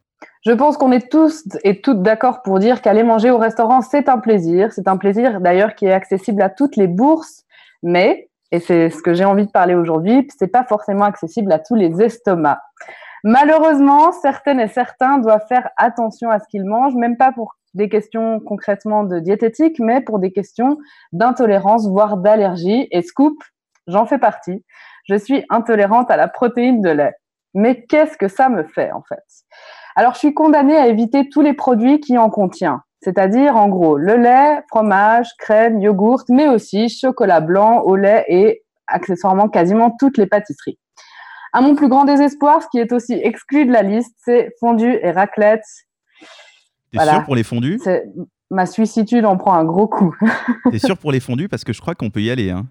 [0.46, 4.08] Je pense qu'on est tous et toutes d'accord pour dire qu'aller manger au restaurant, c'est
[4.08, 4.72] un plaisir.
[4.72, 7.44] C'est un plaisir d'ailleurs qui est accessible à toutes les bourses,
[7.84, 11.60] mais, et c'est ce que j'ai envie de parler aujourd'hui, c'est pas forcément accessible à
[11.60, 12.62] tous les estomacs.
[13.24, 17.90] Malheureusement, certaines et certains doivent faire attention à ce qu'ils mangent, même pas pour des
[17.90, 20.78] questions concrètement de diététique, mais pour des questions
[21.12, 22.88] d'intolérance, voire d'allergie.
[22.92, 23.36] Et scoop,
[23.88, 24.64] j'en fais partie.
[25.08, 27.14] Je suis intolérante à la protéine de lait.
[27.54, 29.24] Mais qu'est-ce que ça me fait en fait?
[29.96, 33.98] Alors, je suis condamnée à éviter tous les produits qui en contiennent, c'est-à-dire en gros
[33.98, 40.18] le lait, fromage, crème, yogourt, mais aussi chocolat blanc, au lait et accessoirement quasiment toutes
[40.18, 40.78] les pâtisseries.
[41.54, 45.00] À mon plus grand désespoir, ce qui est aussi exclu de la liste, c'est fondue
[45.02, 45.64] et raclette.
[46.92, 47.80] T'es sûr pour les fondus?
[48.52, 50.16] Ma suicitude en prend un gros coup.
[50.72, 51.50] T'es sûr pour les fondus?
[51.50, 52.50] Parce que je crois qu'on peut y aller.
[52.50, 52.66] Hein.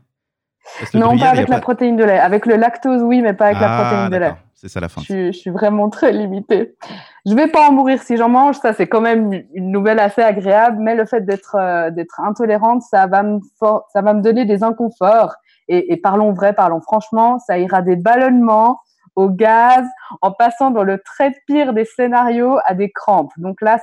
[0.94, 2.18] Non, pas avec la protéine de lait.
[2.18, 4.34] Avec le lactose, oui, mais pas avec la ah, protéine de lait.
[4.54, 5.02] C'est ça la fin.
[5.02, 6.76] Je, suis vraiment très limitée.
[7.24, 8.56] Je vais pas en mourir si j'en mange.
[8.56, 10.78] Ça, c'est quand même une nouvelle assez agréable.
[10.80, 14.64] Mais le fait d'être euh, d'être intolérante, ça va me ça va me donner des
[14.64, 15.36] inconforts.
[15.68, 18.80] Et, parlons vrai, parlons franchement, ça ira des ballonnements
[19.16, 19.84] au gaz,
[20.22, 23.32] en passant dans le très pire des scénarios à des crampes.
[23.36, 23.78] Donc là,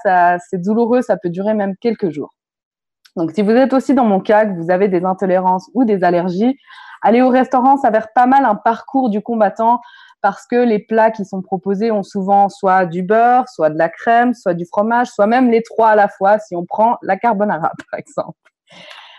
[0.49, 2.33] c'est douloureux, ça peut durer même quelques jours.
[3.15, 6.03] Donc si vous êtes aussi dans mon cas, que vous avez des intolérances ou des
[6.03, 6.57] allergies,
[7.01, 9.79] aller au restaurant s'avère pas mal un parcours du combattant
[10.21, 13.89] parce que les plats qui sont proposés ont souvent soit du beurre, soit de la
[13.89, 17.15] crème, soit du fromage, soit même les trois à la fois si on prend la
[17.15, 18.37] carbonara par exemple.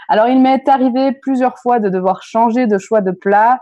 [0.09, 3.59] Alors il m'est arrivé plusieurs fois de devoir changer de choix de plat.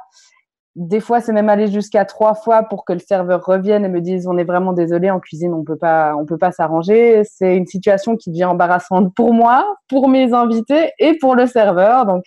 [0.77, 4.01] Des fois, c'est même aller jusqu'à trois fois pour que le serveur revienne et me
[4.01, 7.23] dise on est vraiment désolé en cuisine, on peut pas, on peut pas s'arranger.
[7.25, 12.07] C'est une situation qui devient embarrassante pour moi, pour mes invités et pour le serveur.
[12.07, 12.25] Donc,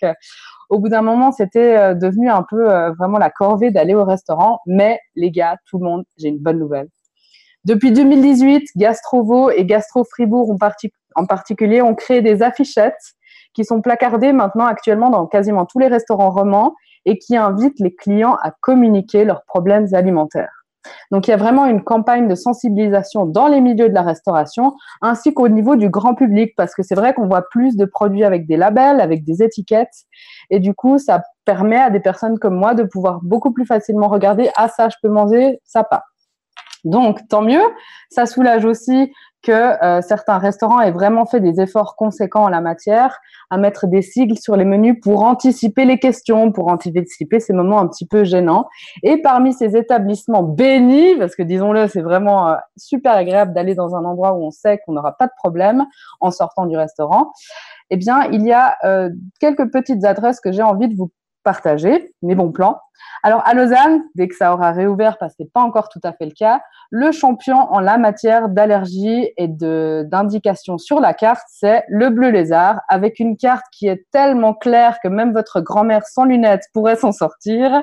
[0.70, 4.04] au bout d'un moment, c'était euh, devenu un peu euh, vraiment la corvée d'aller au
[4.04, 4.60] restaurant.
[4.66, 6.88] Mais les gars, tout le monde, j'ai une bonne nouvelle.
[7.64, 10.54] Depuis 2018, Gastrovo et Gastro Fribourg
[11.14, 13.14] en particulier ont créé des affichettes
[13.54, 17.94] qui sont placardées maintenant actuellement dans quasiment tous les restaurants romans et qui invitent les
[17.94, 20.58] clients à communiquer leurs problèmes alimentaires.
[21.10, 24.74] Donc il y a vraiment une campagne de sensibilisation dans les milieux de la restauration
[25.02, 28.24] ainsi qu'au niveau du grand public parce que c'est vrai qu'on voit plus de produits
[28.24, 30.06] avec des labels, avec des étiquettes
[30.50, 34.08] et du coup ça permet à des personnes comme moi de pouvoir beaucoup plus facilement
[34.08, 36.04] regarder ah ça je peux manger, ça pas.
[36.84, 37.62] Donc tant mieux,
[38.10, 42.60] ça soulage aussi que euh, certains restaurants aient vraiment fait des efforts conséquents en la
[42.60, 43.18] matière,
[43.50, 47.78] à mettre des sigles sur les menus pour anticiper les questions, pour anticiper ces moments
[47.78, 48.68] un petit peu gênants.
[49.02, 53.94] Et parmi ces établissements bénis, parce que disons-le, c'est vraiment euh, super agréable d'aller dans
[53.94, 55.86] un endroit où on sait qu'on n'aura pas de problème
[56.20, 57.32] en sortant du restaurant,
[57.90, 61.10] eh bien, il y a euh, quelques petites adresses que j'ai envie de vous
[61.42, 62.78] partager mes bons plans.
[63.22, 66.00] Alors à Lausanne, dès que ça aura réouvert, parce que ce n'est pas encore tout
[66.04, 71.46] à fait le cas, le champion en la matière d'allergie et d'indication sur la carte,
[71.48, 76.04] c'est le bleu lézard, avec une carte qui est tellement claire que même votre grand-mère
[76.06, 77.82] sans lunettes pourrait s'en sortir,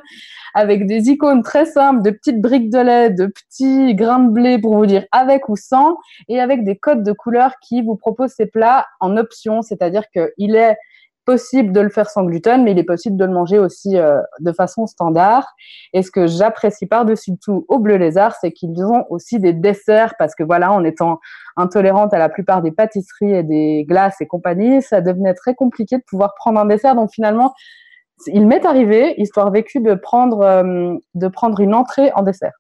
[0.54, 4.60] avec des icônes très simples, de petites briques de lait, de petits grains de blé
[4.60, 8.34] pour vous dire avec ou sans, et avec des codes de couleurs qui vous proposent
[8.36, 10.78] ces plats en option, c'est-à-dire qu'il est
[11.26, 14.22] possible de le faire sans gluten, mais il est possible de le manger aussi euh,
[14.40, 15.54] de façon standard.
[15.94, 20.16] Et ce que j'apprécie par-dessus tout au Bleu Lézard, c'est qu'ils ont aussi des desserts,
[20.18, 21.20] parce que voilà, en étant
[21.58, 25.98] intolérante à la plupart des pâtisseries et des glaces et compagnie, ça devenait très compliqué
[25.98, 26.96] de pouvoir prendre un dessert.
[26.96, 27.54] Donc finalement,
[28.28, 32.54] il m'est arrivé, histoire vécue, de prendre, euh, de prendre une entrée en dessert.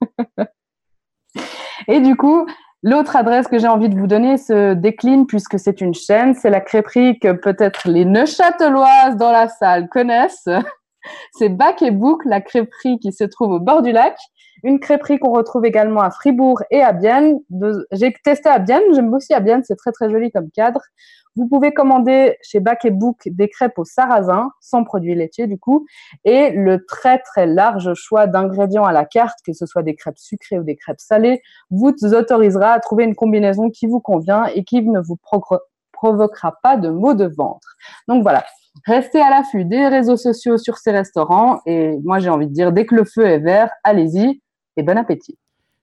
[1.88, 2.46] et du coup,
[2.88, 6.34] L'autre adresse que j'ai envie de vous donner se décline puisque c'est une chaîne.
[6.34, 10.48] C'est la crêperie que peut-être les Neuchâteloises dans la salle connaissent.
[11.32, 14.16] c'est Bac et Boucle, la crêperie qui se trouve au bord du lac.
[14.62, 17.40] Une crêperie qu'on retrouve également à Fribourg et à Bienne.
[17.90, 20.80] J'ai testé à Bienne, j'aime aussi à Bienne, c'est très très joli comme cadre.
[21.36, 25.86] Vous pouvez commander chez Bac Book des crêpes au sarrasin, sans produits laitiers du coup,
[26.24, 30.18] et le très très large choix d'ingrédients à la carte, que ce soit des crêpes
[30.18, 34.64] sucrées ou des crêpes salées, vous autorisera à trouver une combinaison qui vous convient et
[34.64, 35.18] qui ne vous
[35.92, 37.76] provoquera pas de maux de ventre.
[38.08, 38.44] Donc voilà,
[38.86, 42.72] restez à l'affût des réseaux sociaux sur ces restaurants et moi j'ai envie de dire,
[42.72, 44.40] dès que le feu est vert, allez-y
[44.76, 45.38] et bon appétit.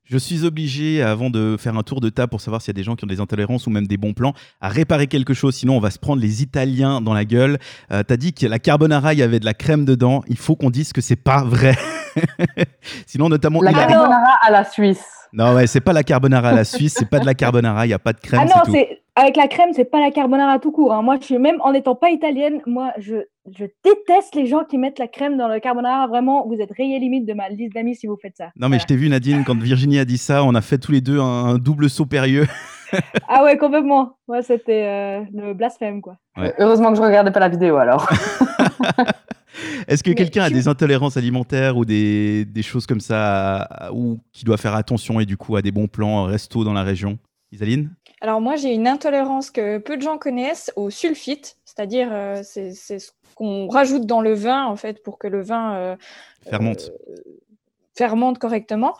[0.06, 2.80] Je suis obligé, avant de faire un tour de table pour savoir s'il y a
[2.80, 5.56] des gens qui ont des intolérances ou même des bons plans, à réparer quelque chose.
[5.56, 7.58] Sinon, on va se prendre les Italiens dans la gueule.
[7.92, 10.22] Euh, T'as dit que la carbonara, il y avait de la crème dedans.
[10.28, 11.76] Il faut qu'on dise que c'est pas vrai.
[13.08, 13.62] Sinon, notamment.
[13.62, 15.06] La carbonara à la Suisse.
[15.32, 16.96] Non, ouais, c'est pas la carbonara à la Suisse.
[16.98, 17.86] C'est pas de la carbonara.
[17.86, 18.42] Il n'y a pas de crème.
[18.44, 20.94] Ah non, c'est avec la crème, c'est pas la carbonara tout court.
[20.94, 21.02] Hein.
[21.02, 23.16] Moi, je suis même en n'étant pas italienne, moi, je,
[23.52, 26.08] je, déteste les gens qui mettent la crème dans le carbonara.
[26.08, 28.52] Vraiment, vous êtes rayé limite de ma liste d'amis si vous faites ça.
[28.56, 30.92] Non, mais je t'ai vu, Nadine, quand Virginie a dit ça, on a fait tous
[30.92, 32.48] les deux un, double saut périlleux.
[33.28, 34.18] ah ouais, complètement.
[34.28, 36.18] Moi, c'était euh, le blasphème, quoi.
[36.58, 38.10] Heureusement que je regardais pas la vidéo alors.
[39.88, 44.46] Est-ce que quelqu'un a des intolérances alimentaires ou des, des, choses comme ça ou qui
[44.46, 47.20] doit faire attention et du coup a des bons plans resto dans la région?
[47.54, 47.94] Isaline?
[48.20, 52.72] Alors moi, j'ai une intolérance que peu de gens connaissent au sulfite, c'est-à-dire euh, c'est
[52.74, 55.96] ce qu'on rajoute dans le vin en fait pour que le vin euh,
[56.48, 56.92] fermente.
[57.10, 57.16] Euh,
[57.96, 58.96] fermente correctement.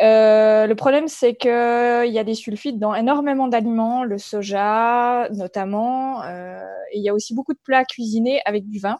[0.00, 6.98] le problème, c'est qu'il y a des sulfites dans énormément d'aliments, le soja notamment, et
[6.98, 8.98] il y a aussi beaucoup de plats cuisinés avec du vin.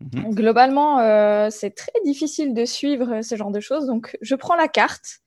[0.00, 0.34] Mhm.
[0.34, 0.98] Globalement,
[1.50, 5.20] c'est très difficile de suivre ce genre de choses, donc je prends la carte,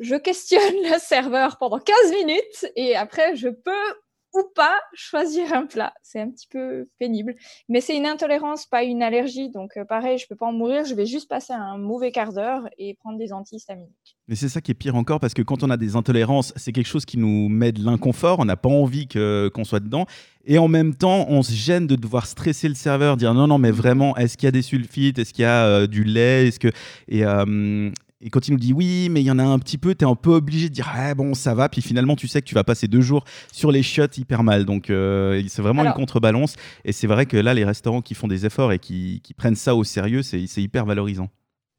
[0.00, 0.60] je questionne
[0.92, 3.94] le serveur pendant 15 minutes et après je peux
[4.34, 5.92] ou pas choisir un plat.
[6.02, 7.34] C'est un petit peu pénible.
[7.68, 9.50] Mais c'est une intolérance, pas une allergie.
[9.50, 10.84] Donc euh, pareil, je peux pas en mourir.
[10.84, 14.16] Je vais juste passer un mauvais quart d'heure et prendre des antihistaminiques.
[14.28, 16.72] Mais c'est ça qui est pire encore parce que quand on a des intolérances, c'est
[16.72, 18.38] quelque chose qui nous met de l'inconfort.
[18.38, 20.06] On n'a pas envie qu'on soit dedans.
[20.44, 23.58] Et en même temps, on se gêne de devoir stresser le serveur, dire non, non,
[23.58, 25.18] mais vraiment, est-ce qu'il y a des sulfites?
[25.18, 26.48] Est-ce qu'il y a euh, du lait?
[26.48, 26.68] Est-ce que
[27.08, 27.90] et, euh,
[28.22, 30.04] et quand il nous dit oui, mais il y en a un petit peu, tu
[30.04, 31.68] es un peu obligé de dire ah, bon, ça va.
[31.70, 34.66] Puis finalement, tu sais que tu vas passer deux jours sur les chiottes hyper mal.
[34.66, 36.56] Donc, euh, c'est vraiment une contrebalance.
[36.84, 39.74] Et c'est vrai que là, les restaurants qui font des efforts et qui, prennent ça
[39.74, 41.28] au sérieux, c'est hyper valorisant.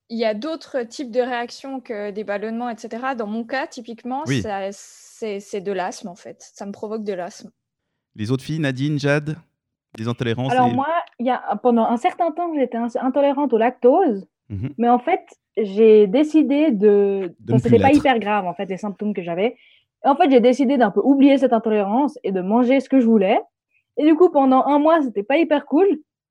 [0.09, 3.13] Il y a d'autres types de réactions que des ballonnements, etc.
[3.15, 6.37] Dans mon cas, typiquement, c'est de l'asthme, en fait.
[6.53, 7.51] Ça me provoque de l'asthme.
[8.15, 9.37] Les autres filles, Nadine, Jade,
[9.95, 10.87] des intolérances Alors, moi,
[11.19, 14.25] y a, pendant un certain temps, j'étais intolérante au lactose.
[14.51, 14.73] Mhm.
[14.77, 15.21] Mais en fait,
[15.57, 17.33] j'ai décidé de.
[17.39, 19.55] de C'était pas hyper grave, en fait, les symptômes que j'avais.
[20.03, 23.05] En fait, j'ai décidé d'un peu oublier cette intolérance et de manger ce que je
[23.05, 23.39] voulais.
[23.97, 25.87] Et du coup, pendant un mois, c'était pas hyper cool.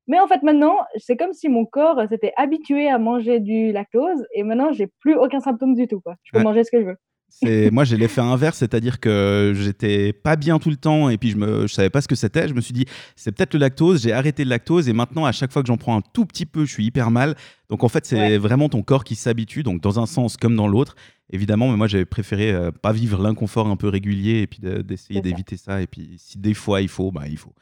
[0.07, 4.25] Mais en fait, maintenant, c'est comme si mon corps s'était habitué à manger du lactose
[4.33, 6.01] et maintenant, j'ai plus aucun symptôme du tout.
[6.01, 6.15] Quoi.
[6.23, 6.97] Je peux manger ce que je veux.
[7.33, 11.31] C'est moi j'ai l'effet inverse, c'est-à-dire que j'étais pas bien tout le temps et puis
[11.31, 12.47] je je savais pas ce que c'était.
[12.47, 14.03] Je me suis dit c'est peut-être le lactose.
[14.03, 16.45] J'ai arrêté le lactose et maintenant à chaque fois que j'en prends un tout petit
[16.45, 17.35] peu, je suis hyper mal.
[17.69, 20.67] Donc en fait c'est vraiment ton corps qui s'habitue, donc dans un sens comme dans
[20.67, 20.95] l'autre.
[21.31, 25.21] Évidemment, mais moi j'avais préféré euh, pas vivre l'inconfort un peu régulier et puis d'essayer
[25.21, 25.81] d'éviter ça.
[25.81, 27.53] Et puis si des fois il faut, bah il faut.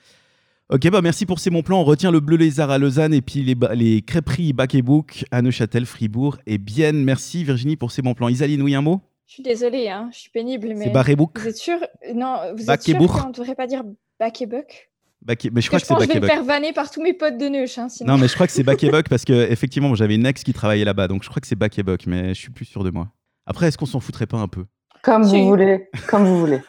[0.72, 1.82] Ok, bah merci pour ces bons plans.
[1.82, 5.26] On retient le Bleu Lézard à Lausanne et puis les, les crêperies Bac et Book
[5.32, 7.04] à Neuchâtel, Fribourg et Bienne.
[7.04, 8.30] Merci Virginie pour ces bons plans.
[8.30, 9.02] Isaline, oui, un mot?
[9.30, 10.74] Je suis désolée, hein, je suis pénible.
[10.76, 10.86] Mais...
[10.86, 11.78] C'est Barrebook Vous êtes sûr
[12.16, 13.84] Non, vous êtes sûr qu'on ne devrait pas dire
[14.20, 14.90] Bakebuck
[15.28, 17.50] mais je crois que, c'est Je vais me faire vanner par tous mes potes de
[17.50, 17.78] Neuch.
[17.78, 20.54] Hein, non, mais je crois que c'est Bakebuck parce que effectivement, j'avais une ex qui
[20.54, 23.10] travaillait là-bas, donc je crois que c'est Bakebuck, mais je suis plus sûr de moi.
[23.46, 24.66] Après, est-ce qu'on s'en foutrait pas un peu?
[25.04, 26.62] Comme vous voulez, comme vous voulez.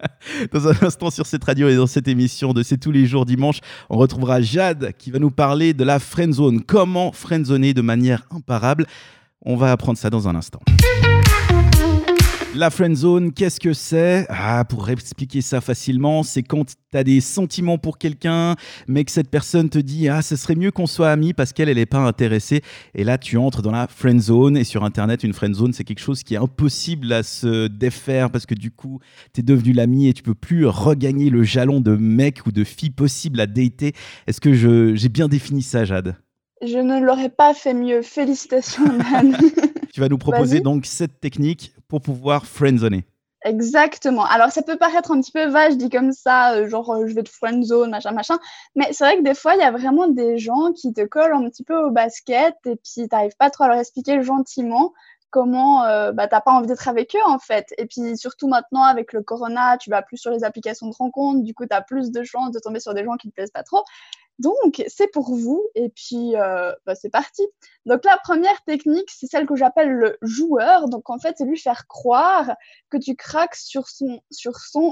[0.52, 3.24] dans un instant sur cette radio et dans cette émission de C'est tous les jours
[3.24, 6.62] dimanche, on retrouvera Jade qui va nous parler de la friendzone.
[6.62, 8.86] Comment friendzoner de manière imparable?
[9.40, 10.60] On va apprendre ça dans un instant.
[12.56, 14.26] La friend zone, qu'est-ce que c'est?
[14.28, 18.54] Ah, Pour expliquer ça facilement, c'est quand tu as des sentiments pour quelqu'un,
[18.86, 21.68] mais que cette personne te dit Ah, ce serait mieux qu'on soit amis parce qu'elle,
[21.68, 22.60] elle n'est pas intéressée.
[22.94, 24.56] Et là, tu entres dans la friend zone.
[24.56, 28.30] Et sur Internet, une friend zone, c'est quelque chose qui est impossible à se défaire
[28.30, 29.00] parce que du coup,
[29.32, 32.62] tu es devenu l'ami et tu peux plus regagner le jalon de mec ou de
[32.62, 33.94] fille possible à dater.
[34.28, 36.14] Est-ce que j'ai bien défini ça, Jade?
[36.62, 38.00] Je ne l'aurais pas fait mieux.
[38.02, 39.36] Félicitations, Dan.
[39.92, 43.04] tu vas nous proposer donc cette technique pour pouvoir friendzoner.
[43.44, 44.24] Exactement.
[44.24, 47.14] Alors, ça peut paraître un petit peu vague, dit comme ça, euh, genre euh, je
[47.14, 48.38] vais te friendzone, machin, machin.
[48.74, 51.34] Mais c'est vrai que des fois, il y a vraiment des gens qui te collent
[51.34, 54.94] un petit peu au basket et puis tu n'arrives pas trop à leur expliquer gentiment
[55.28, 57.74] comment euh, bah, tu n'as pas envie d'être avec eux, en fait.
[57.76, 61.42] Et puis, surtout maintenant, avec le corona, tu vas plus sur les applications de rencontres,
[61.42, 63.50] du coup, tu as plus de chances de tomber sur des gens qui te plaisent
[63.50, 63.82] pas trop.
[64.38, 65.62] Donc, c'est pour vous.
[65.74, 67.42] Et puis, euh, bah, c'est parti.
[67.86, 70.88] Donc, la première technique, c'est celle que j'appelle le joueur.
[70.88, 72.54] Donc, en fait, c'est lui faire croire
[72.90, 74.20] que tu craques sur son,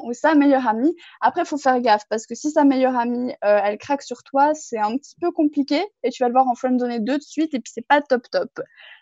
[0.05, 0.95] ou sa meilleure amie.
[1.21, 4.23] Après, il faut faire gaffe parce que si sa meilleure amie, euh, elle craque sur
[4.23, 7.19] toi, c'est un petit peu compliqué et tu vas le voir en friend donner deux
[7.19, 8.51] de suite et puis c'est pas top top.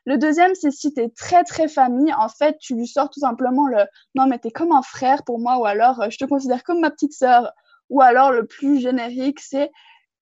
[0.06, 3.20] Le deuxième, c'est si tu es très très famille, en fait, tu lui sors tout
[3.20, 6.24] simplement le non, mais t'es comme un frère pour moi ou alors euh, je te
[6.24, 7.52] considère comme ma petite sœur.
[7.90, 9.70] Ou alors le plus générique, c'est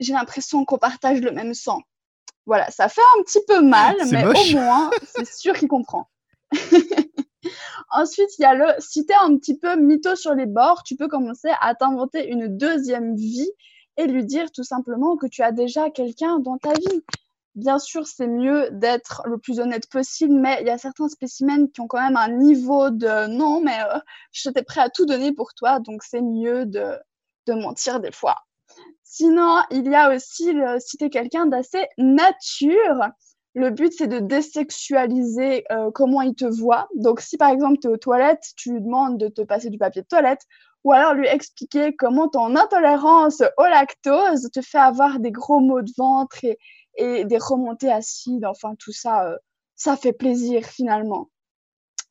[0.00, 1.80] j'ai l'impression qu'on partage le même sang.
[2.46, 6.08] Voilà, ça fait un petit peu mal, mais au moins, c'est sûr qu'il comprend.
[7.90, 10.82] Ensuite, il y a le si tu es un petit peu mytho sur les bords,
[10.82, 13.50] tu peux commencer à t'inventer une deuxième vie
[13.96, 17.02] et lui dire tout simplement que tu as déjà quelqu'un dans ta vie.
[17.54, 21.66] Bien sûr, c'est mieux d'être le plus honnête possible, mais il y a certains spécimens
[21.66, 23.98] qui ont quand même un niveau de non, mais euh,
[24.30, 26.96] j'étais prêt à tout donner pour toi, donc c'est mieux de,
[27.46, 28.36] de mentir des fois.
[29.10, 33.08] Sinon, il y a aussi, le, es quelqu'un d'assez nature,
[33.54, 36.88] le but, c'est de désexualiser euh, comment il te voit.
[36.94, 39.78] Donc, si par exemple, tu es aux toilettes, tu lui demandes de te passer du
[39.78, 40.42] papier de toilette,
[40.84, 45.80] ou alors lui expliquer comment ton intolérance au lactose te fait avoir des gros maux
[45.80, 48.44] de ventre et, des remontées acides.
[48.44, 49.38] Enfin, tout ça, euh,
[49.74, 51.30] ça fait plaisir finalement.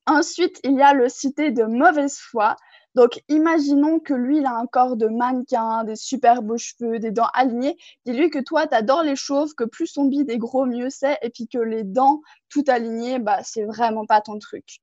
[0.07, 2.55] Ensuite, il y a le cité de mauvaise foi.
[2.97, 7.11] Donc, imaginons que lui, il a un corps de mannequin, des super beaux cheveux, des
[7.11, 7.77] dents alignées.
[8.07, 11.15] Dis-lui que toi, tu adores les chauves, que plus son bide est gros, mieux c'est,
[11.21, 14.79] et puis que les dents tout alignées, bah, c'est vraiment pas ton truc.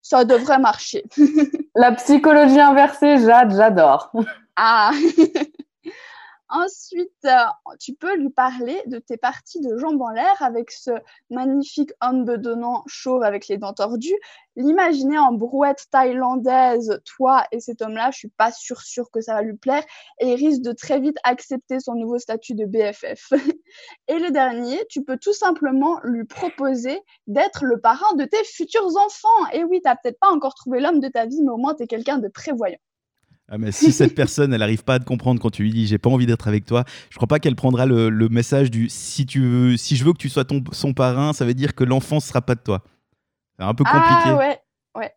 [0.00, 1.04] Ça devrait marcher.
[1.74, 4.12] La psychologie inversée, Jade, j'adore.
[4.56, 4.92] Ah
[6.50, 7.44] Ensuite, euh,
[7.78, 10.92] tu peux lui parler de tes parties de jambes en l'air avec ce
[11.28, 14.18] magnifique homme bedonnant chauve avec les dents tordues.
[14.56, 18.80] L'imaginer en brouette thaïlandaise, toi et cet homme-là, je suis pas sûre,
[19.12, 19.84] que ça va lui plaire
[20.20, 23.30] et il risque de très vite accepter son nouveau statut de BFF.
[24.08, 28.96] et le dernier, tu peux tout simplement lui proposer d'être le parrain de tes futurs
[28.96, 29.50] enfants.
[29.52, 31.74] Et oui, tu n'as peut-être pas encore trouvé l'homme de ta vie, mais au moins
[31.74, 32.78] tu es quelqu'un de prévoyant.
[33.48, 35.86] Ah, mais si cette personne, elle n'arrive pas à te comprendre quand tu lui dis
[35.86, 39.26] j'ai pas envie d'être avec toi, je crois pas qu'elle prendra le, message du si
[39.26, 41.84] tu veux, si je veux que tu sois ton, son parrain, ça veut dire que
[41.84, 42.82] l'enfant sera pas de toi.
[43.58, 44.06] C'est un peu compliqué.
[44.06, 44.60] Ah ouais,
[44.96, 45.12] ouais.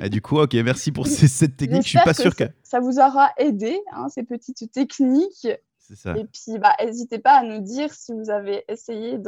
[0.00, 1.82] Et du coup, ok, merci pour cette technique.
[1.82, 5.48] Je suis pas sûr que, ça vous aura aidé, hein, ces petites techniques.
[5.78, 6.16] C'est ça.
[6.16, 9.18] Et puis, bah, n'hésitez pas à nous dire si vous avez essayé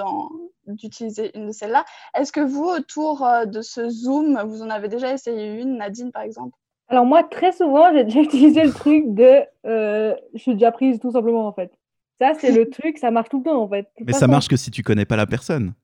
[0.67, 1.85] d'utiliser une de celles-là.
[2.15, 6.11] Est-ce que vous, autour euh, de ce Zoom, vous en avez déjà essayé une, Nadine,
[6.11, 6.59] par exemple?
[6.89, 10.99] Alors moi, très souvent, j'ai déjà utilisé le truc de euh, je suis déjà prise
[11.01, 11.71] tout simplement en fait.
[12.21, 13.89] Ça, c'est le truc, ça marche tout le temps en fait.
[14.01, 15.75] Mais ça marche que si tu connais pas la personne.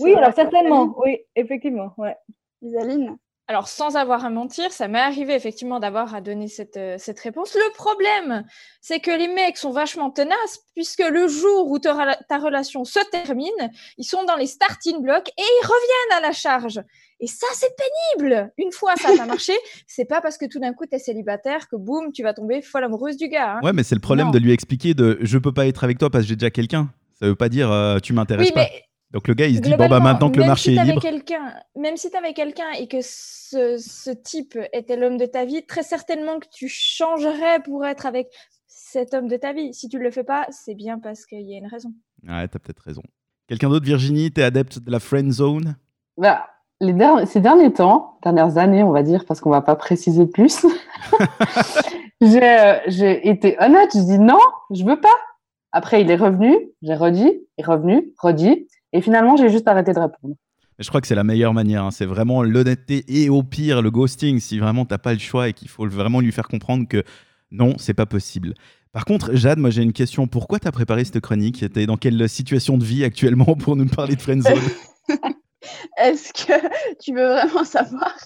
[0.00, 2.16] oui, alors certainement, oui, effectivement, ouais.
[2.62, 3.16] Isaline
[3.50, 7.18] alors, sans avoir à mentir, ça m'est arrivé effectivement d'avoir à donner cette, euh, cette
[7.18, 7.52] réponse.
[7.56, 8.44] Le problème,
[8.80, 13.50] c'est que les mecs sont vachement tenaces, puisque le jour où ta, relation se termine,
[13.98, 16.80] ils sont dans les starting blocks et ils reviennent à la charge.
[17.18, 17.74] Et ça, c'est
[18.16, 18.52] pénible.
[18.56, 19.54] Une fois ça va marché,
[19.88, 22.62] c'est pas parce que tout d'un coup tu es célibataire que boum, tu vas tomber
[22.62, 23.56] folle amoureuse du gars.
[23.56, 23.60] Hein.
[23.64, 26.08] Ouais, mais c'est le problème de lui expliquer de je peux pas être avec toi
[26.08, 26.88] parce que j'ai déjà quelqu'un.
[27.18, 28.60] Ça veut pas dire euh, tu m'intéresses oui, pas.
[28.60, 31.02] Mais donc le gars, il se dit, bon, bah maintenant que le marché est libre.
[31.76, 35.64] Même si tu avais quelqu'un et que ce, ce type était l'homme de ta vie,
[35.66, 38.28] très certainement que tu changerais pour être avec
[38.66, 39.74] cet homme de ta vie.
[39.74, 41.92] Si tu ne le fais pas, c'est bien parce qu'il y a une raison.
[42.22, 43.02] Ouais, tu as peut-être raison.
[43.48, 45.76] Quelqu'un d'autre, Virginie, tu es adepte de la friend zone?
[46.16, 46.46] Bah,
[46.80, 46.94] les
[47.26, 50.64] Ces derniers temps, dernières années, on va dire, parce qu'on va pas préciser plus,
[52.22, 54.38] euh, j'ai été honnête, je dis non,
[54.70, 55.08] je veux pas.
[55.72, 58.66] Après, il est revenu, j'ai redit, il est revenu, redit.
[58.92, 60.34] Et finalement, j'ai juste arrêté de répondre.
[60.78, 61.84] Je crois que c'est la meilleure manière.
[61.84, 61.90] hein.
[61.90, 65.52] C'est vraiment l'honnêteté et au pire le ghosting si vraiment t'as pas le choix et
[65.52, 67.04] qu'il faut vraiment lui faire comprendre que
[67.50, 68.54] non, c'est pas possible.
[68.92, 70.26] Par contre, Jade, moi j'ai une question.
[70.26, 71.64] Pourquoi t'as préparé cette chronique?
[71.72, 74.58] T'es dans quelle situation de vie actuellement pour nous parler de Friendzone?
[75.98, 78.16] Est-ce que tu veux vraiment savoir?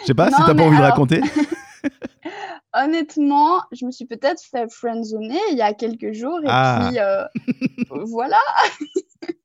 [0.00, 1.20] Je sais pas si Non, t'as pas envie de raconter.
[2.72, 6.88] Honnêtement, je me suis peut-être fait friendzoner il y a quelques jours et Ah.
[6.88, 7.24] puis euh,
[8.06, 8.38] voilà.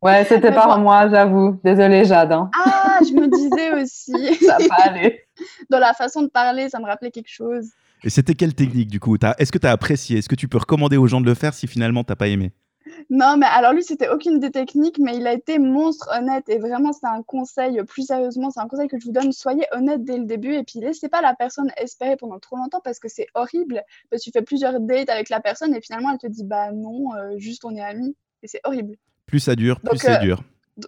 [0.05, 0.81] Ouais, c'était pas bon.
[0.83, 1.59] moi, j'avoue.
[1.63, 2.31] Désolée, Jade.
[2.31, 2.49] hein.
[2.63, 5.21] Ah, je me disais aussi, Ça va pas aller.
[5.69, 7.71] dans la façon de parler, ça me rappelait quelque chose.
[8.03, 9.17] Et c'était quelle technique du coup?
[9.17, 10.19] T'as- Est-ce que t'as apprécié?
[10.19, 12.51] Est-ce que tu peux recommander aux gens de le faire si finalement t'as pas aimé?
[13.09, 16.47] Non, mais alors lui, c'était aucune des techniques, mais il a été monstre honnête.
[16.49, 19.31] Et vraiment, c'est un conseil, plus sérieusement, c'est un conseil que je vous donne.
[19.31, 22.81] Soyez honnête dès le début et puis laissez pas la personne espérer pendant trop longtemps
[22.83, 23.81] parce que c'est horrible.
[24.11, 26.71] Parce que tu fais plusieurs dates avec la personne et finalement, elle te dit bah
[26.71, 28.15] non, euh, juste on est amis.
[28.43, 28.95] Et c'est horrible.
[29.27, 30.43] Plus ça dure, plus c'est euh, dur.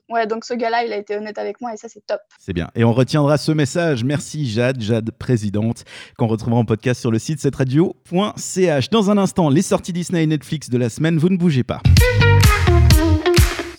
[0.09, 2.19] Ouais, donc ce gars-là, il a été honnête avec moi et ça, c'est top.
[2.39, 2.69] C'est bien.
[2.75, 4.03] Et on retiendra ce message.
[4.03, 5.85] Merci Jade, Jade présidente,
[6.17, 8.89] qu'on retrouvera en podcast sur le site cetteradio.ch.
[8.89, 11.81] Dans un instant, les sorties Disney et Netflix de la semaine, vous ne bougez pas.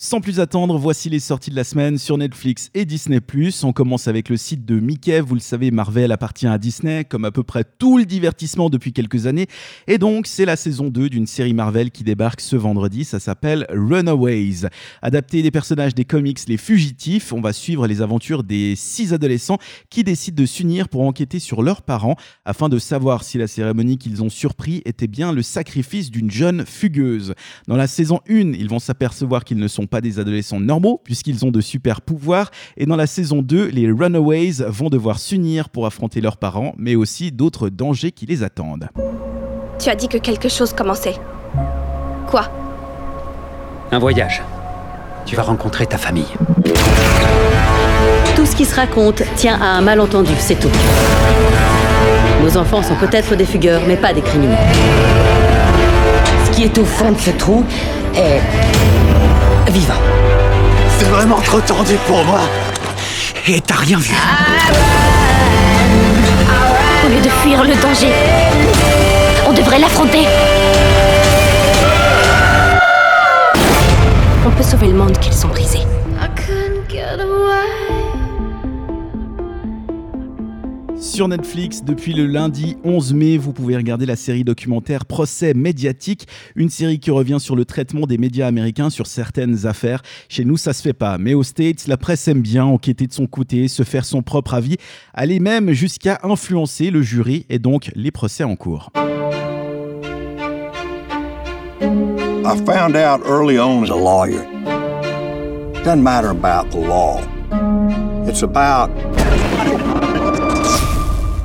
[0.09, 3.21] Sans plus attendre, voici les sorties de la semaine sur Netflix et Disney+.
[3.63, 5.21] On commence avec le site de Mickey.
[5.21, 8.95] Vous le savez, Marvel appartient à Disney, comme à peu près tout le divertissement depuis
[8.95, 9.49] quelques années.
[9.87, 13.05] Et donc, c'est la saison 2 d'une série Marvel qui débarque ce vendredi.
[13.05, 14.71] Ça s'appelle Runaways.
[15.03, 19.59] Adapté des personnages des comics Les Fugitifs, on va suivre les aventures des six adolescents
[19.91, 23.99] qui décident de s'unir pour enquêter sur leurs parents afin de savoir si la cérémonie
[23.99, 27.35] qu'ils ont surpris était bien le sacrifice d'une jeune fugueuse.
[27.67, 31.45] Dans la saison 1, ils vont s'apercevoir qu'ils ne sont pas des adolescents normaux puisqu'ils
[31.45, 35.87] ont de super pouvoirs et dans la saison 2, les Runaways vont devoir s'unir pour
[35.87, 38.89] affronter leurs parents mais aussi d'autres dangers qui les attendent.
[39.79, 41.15] Tu as dit que quelque chose commençait.
[42.27, 42.49] Quoi?
[43.93, 44.43] Un voyage.
[45.25, 46.27] Tu vas rencontrer ta famille.
[48.35, 50.71] Tout ce qui se raconte tient à un malentendu, c'est tout.
[52.43, 54.59] Nos enfants sont peut-être des fugueurs, mais pas des criminels.
[56.45, 57.65] Ce qui est au fond de ce trou
[58.15, 58.41] est
[59.71, 60.01] vivant.
[60.99, 62.41] C'est vraiment trop tendu pour moi.
[63.47, 64.14] Et t'as rien vu.
[67.05, 68.12] Au lieu de fuir le danger,
[69.47, 70.27] on devrait l'affronter.
[74.47, 75.88] On peut sauver le monde qu'ils sont brisés.
[81.19, 86.29] Sur Netflix, depuis le lundi 11 mai, vous pouvez regarder la série documentaire Procès médiatique,
[86.55, 90.03] une série qui revient sur le traitement des médias américains sur certaines affaires.
[90.29, 93.12] Chez nous, ça se fait pas, mais aux States, la presse aime bien enquêter de
[93.12, 94.77] son côté, se faire son propre avis,
[95.12, 98.93] aller même jusqu'à influencer le jury et donc les procès en cours.
[101.83, 104.47] I found out early on as a lawyer.
[105.83, 107.21] Doesn't matter about the law.
[108.29, 108.91] It's about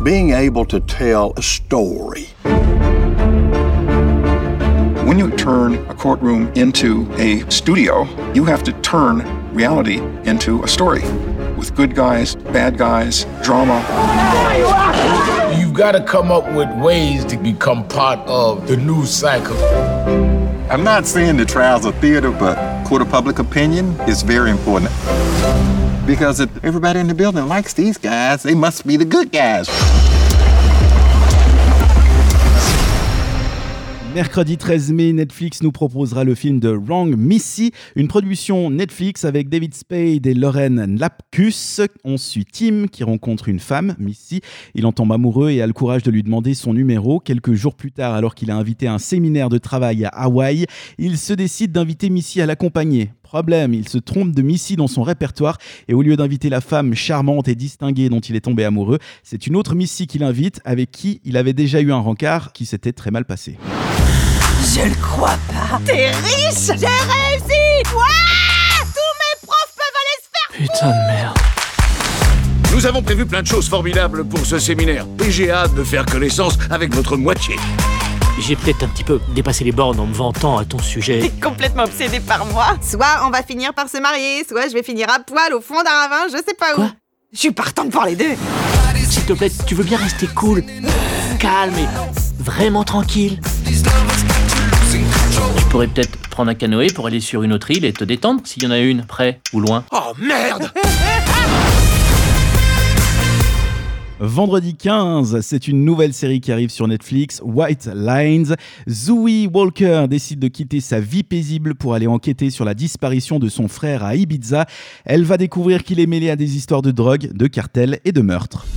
[0.04, 2.26] being able to tell a story.
[5.06, 9.24] When you turn a courtroom into a studio, you have to turn
[9.54, 11.04] reality into a story
[11.56, 13.80] with good guys, bad guys, drama.
[15.58, 19.58] You've got to come up with ways to become part of the news cycle.
[20.70, 24.92] I'm not saying the trials are theater, but court of public opinion is very important.
[26.06, 29.70] Because if everybody in the building likes these guys, they must be the good guys.
[34.16, 39.50] Mercredi 13 mai, Netflix nous proposera le film de Wrong Missy, une production Netflix avec
[39.50, 41.82] David Spade et Lauren Lapkus.
[42.04, 44.42] On suit Tim qui rencontre une femme, Missy.
[44.76, 47.20] Il en tombe amoureux et a le courage de lui demander son numéro.
[47.20, 50.68] Quelques jours plus tard, alors qu'il a invité un séminaire de travail à Hawaï,
[51.00, 53.10] il se décide d'inviter Missy à l'accompagner.
[53.24, 55.58] Problème, il se trompe de Missy dans son répertoire
[55.88, 59.48] et au lieu d'inviter la femme charmante et distinguée dont il est tombé amoureux, c'est
[59.48, 62.94] une autre Missy qui l'invite avec qui il avait déjà eu un rencard qui s'était
[62.94, 63.58] très mal passé.
[64.76, 65.80] Je le crois pas.
[65.86, 71.38] T'es riche J'ai réussi Ouais Tous mes profs peuvent aller se faire Putain de merde.
[72.74, 76.06] Nous avons prévu plein de choses formidables pour ce séminaire et j'ai hâte de faire
[76.08, 77.56] connaissance avec votre moitié.
[78.40, 81.20] J'ai peut-être un petit peu dépassé les bornes en me vantant à ton sujet.
[81.20, 82.76] T'es complètement obsédé par moi.
[82.82, 85.84] Soit on va finir par se marier, soit je vais finir à poil au fond
[85.84, 86.76] d'un ravin, je sais pas où.
[86.78, 86.92] Quoi
[87.32, 88.34] Je suis partante pour les deux.
[89.08, 90.64] S'il te plaît, tu veux bien rester cool,
[91.40, 93.40] calme et vraiment tranquille
[95.74, 98.62] pourrais peut-être prendre un canoë pour aller sur une autre île et te détendre s'il
[98.62, 99.84] y en a une près ou loin.
[99.92, 100.72] Oh merde
[104.20, 108.56] Vendredi 15, c'est une nouvelle série qui arrive sur Netflix, White Lines.
[108.88, 113.50] Zoe Walker décide de quitter sa vie paisible pour aller enquêter sur la disparition de
[113.50, 114.68] son frère à Ibiza.
[115.06, 118.22] Elle va découvrir qu'il est mêlé à des histoires de drogue, de cartels et de
[118.22, 118.68] meurtres.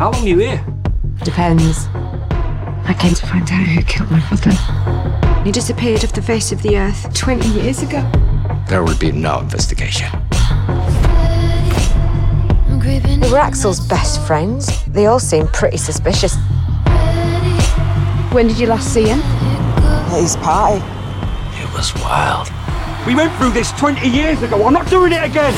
[0.00, 0.62] How long you here?
[1.26, 1.90] Depends.
[2.88, 4.52] I came to find out who killed my father.
[5.42, 8.08] He disappeared off the face of the earth 20 years ago.
[8.68, 10.08] There will be no investigation.
[13.20, 14.84] We were Axel's best friends.
[14.84, 16.36] They all seemed pretty suspicious.
[18.32, 19.20] When did you last see him?
[19.20, 20.76] At his party.
[21.60, 22.48] It was wild.
[23.04, 24.64] We went through this 20 years ago.
[24.64, 25.54] I'm not doing it again.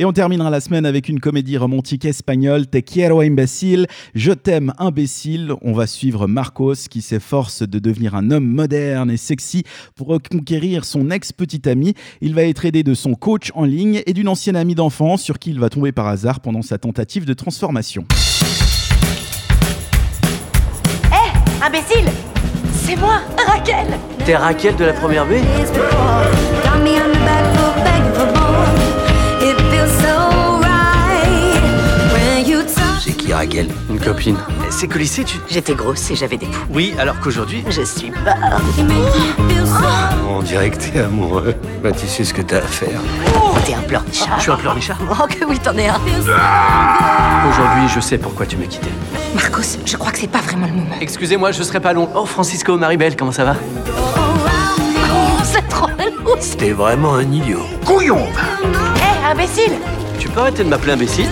[0.00, 4.72] Et on terminera la semaine avec une comédie romantique espagnole, Te quiero imbécile, Je t'aime
[4.78, 5.52] imbécile.
[5.60, 9.64] On va suivre Marcos qui s'efforce de devenir un homme moderne et sexy
[9.96, 11.94] pour reconquérir son ex-petite amie.
[12.20, 15.40] Il va être aidé de son coach en ligne et d'une ancienne amie d'enfance sur
[15.40, 18.06] qui il va tomber par hasard pendant sa tentative de transformation.
[21.10, 22.08] Hé, imbécile
[22.72, 23.88] C'est moi, Raquel
[24.24, 25.32] T'es Raquel de la première B?
[33.34, 34.36] Raquel Une copine.
[34.70, 35.38] C'est qu'au lycée, tu.
[35.50, 36.66] J'étais grosse et j'avais des poux.
[36.70, 37.64] Oui, alors qu'aujourd'hui.
[37.68, 38.34] Je suis pas.
[40.30, 41.54] On dirait que t'es amoureux.
[41.82, 43.00] Bah, tu sais ce que t'as à faire.
[43.36, 44.30] Oh, t'es un pleurnichat.
[44.36, 45.94] Je suis un pleurnichat Oh, que oui, t'en es un.
[47.50, 48.88] Aujourd'hui, je sais pourquoi tu m'as quitté.
[49.34, 50.96] Marcos, je crois que c'est pas vraiment le moment.
[51.00, 52.08] Excusez-moi, je serai pas long.
[52.14, 53.56] Oh, Francisco, Maribel, comment ça va?
[53.86, 56.36] Oh, c'est trop relou.
[56.58, 57.60] T'es vraiment un idiot.
[57.84, 58.26] Couillon
[58.96, 59.72] Hé, imbécile
[60.18, 61.28] Tu peux arrêter de m'appeler imbécile?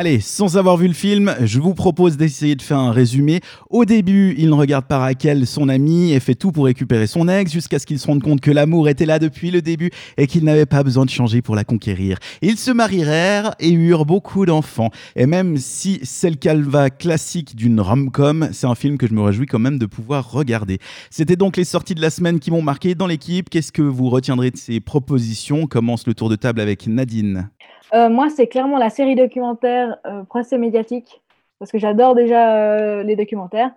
[0.00, 3.40] Allez, sans avoir vu le film, je vous propose d'essayer de faire un résumé.
[3.68, 7.26] Au début, il ne regarde pas Raquel, son amie, et fait tout pour récupérer son
[7.26, 10.28] ex, jusqu'à ce qu'il se rende compte que l'amour était là depuis le début et
[10.28, 12.18] qu'il n'avait pas besoin de changer pour la conquérir.
[12.42, 14.90] Ils se marièrent et eurent beaucoup d'enfants.
[15.16, 19.22] Et même si c'est le calva classique d'une rom-com, c'est un film que je me
[19.22, 20.78] réjouis quand même de pouvoir regarder.
[21.10, 23.50] C'était donc les sorties de la semaine qui m'ont marqué dans l'équipe.
[23.50, 25.66] Qu'est-ce que vous retiendrez de ces propositions?
[25.66, 27.50] Commence le tour de table avec Nadine.
[27.94, 31.22] Euh, moi, c'est clairement la série documentaire euh, Procès médiatique,
[31.58, 33.70] parce que j'adore déjà euh, les documentaires.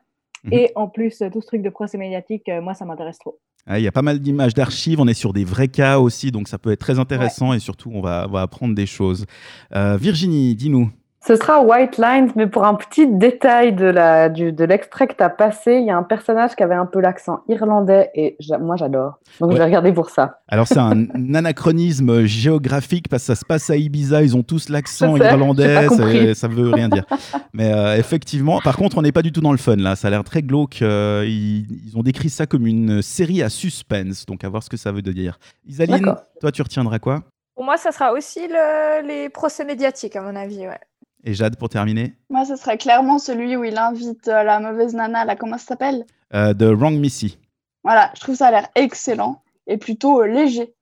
[0.44, 0.54] Mhm.
[0.54, 3.38] Et en plus, tout ce truc de procès médiatique, moi, ça m'intéresse trop.
[3.68, 6.32] Ah, Il y a pas mal d'images d'archives, on est sur des vrais cas aussi,
[6.32, 9.28] donc ça peut être très intéressant et surtout on va, on va apprendre des choses.
[9.72, 10.90] Virginie, dis-nous.
[11.24, 15.14] Ce sera White Lines, mais pour un petit détail de la du, de l'extrait que
[15.16, 18.36] tu as passé, il y a un personnage qui avait un peu l'accent irlandais et
[18.40, 19.20] j'a- moi j'adore.
[19.40, 20.40] Donc je vais regarder pour ça.
[20.48, 21.06] Alors c'est un
[21.36, 25.88] anachronisme géographique parce que ça se passe à Ibiza, ils ont tous l'accent sais, irlandais,
[26.34, 27.06] ça, veut rien dire.
[27.54, 30.08] Mais euh, effectivement, par contre on n'est pas du tout dans le fun là, ça
[30.08, 30.82] a l'air très glauque.
[30.82, 34.70] euh, ils, ils ont décrit ça comme une série à suspense, donc à voir ce
[34.72, 35.38] que ça veut dire.
[35.68, 36.24] Isaline, D'accord.
[36.40, 37.22] toi tu retiendras quoi?
[37.54, 40.62] Pour moi, ça sera aussi le- les procès médiatiques, à mon avis.
[40.62, 40.80] Ouais.
[41.24, 44.94] Et Jade pour terminer Moi, ce serait clairement celui où il invite euh, la mauvaise
[44.94, 46.06] nana, là, comment ça s'appelle?
[46.34, 47.38] Euh, The Wrong Missy.
[47.84, 50.74] Voilà, je trouve ça a l'air excellent et plutôt euh, léger.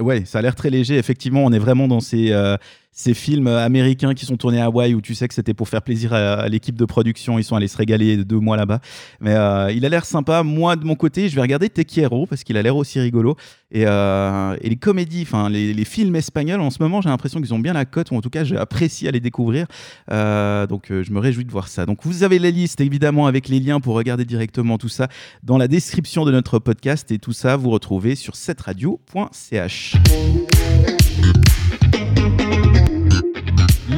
[0.00, 0.96] Ouais, ça a l'air très léger.
[0.96, 2.56] Effectivement, on est vraiment dans ces, euh,
[2.92, 5.80] ces films américains qui sont tournés à Hawaï où tu sais que c'était pour faire
[5.80, 7.38] plaisir à, l'équipe de production.
[7.38, 8.80] Ils sont allés se régaler deux mois là-bas.
[9.20, 10.42] Mais euh, il a l'air sympa.
[10.42, 13.36] Moi, de mon côté, je vais regarder Te Quiero parce qu'il a l'air aussi rigolo.
[13.70, 17.58] Et, euh, les comédies, enfin les, films espagnols, en ce moment, j'ai l'impression qu'ils ont
[17.58, 19.66] bien la cote, ou en tout cas, j'apprécie à les découvrir.
[20.10, 21.86] Euh, donc, je me réjouis de voir ça.
[21.86, 25.08] Donc, vous avez la liste, évidemment, avec les liens pour regarder directement tout ça
[25.42, 27.10] dans la description de notre podcast.
[27.10, 29.96] Et tout ça, vous retrouvez sur setradio.ch.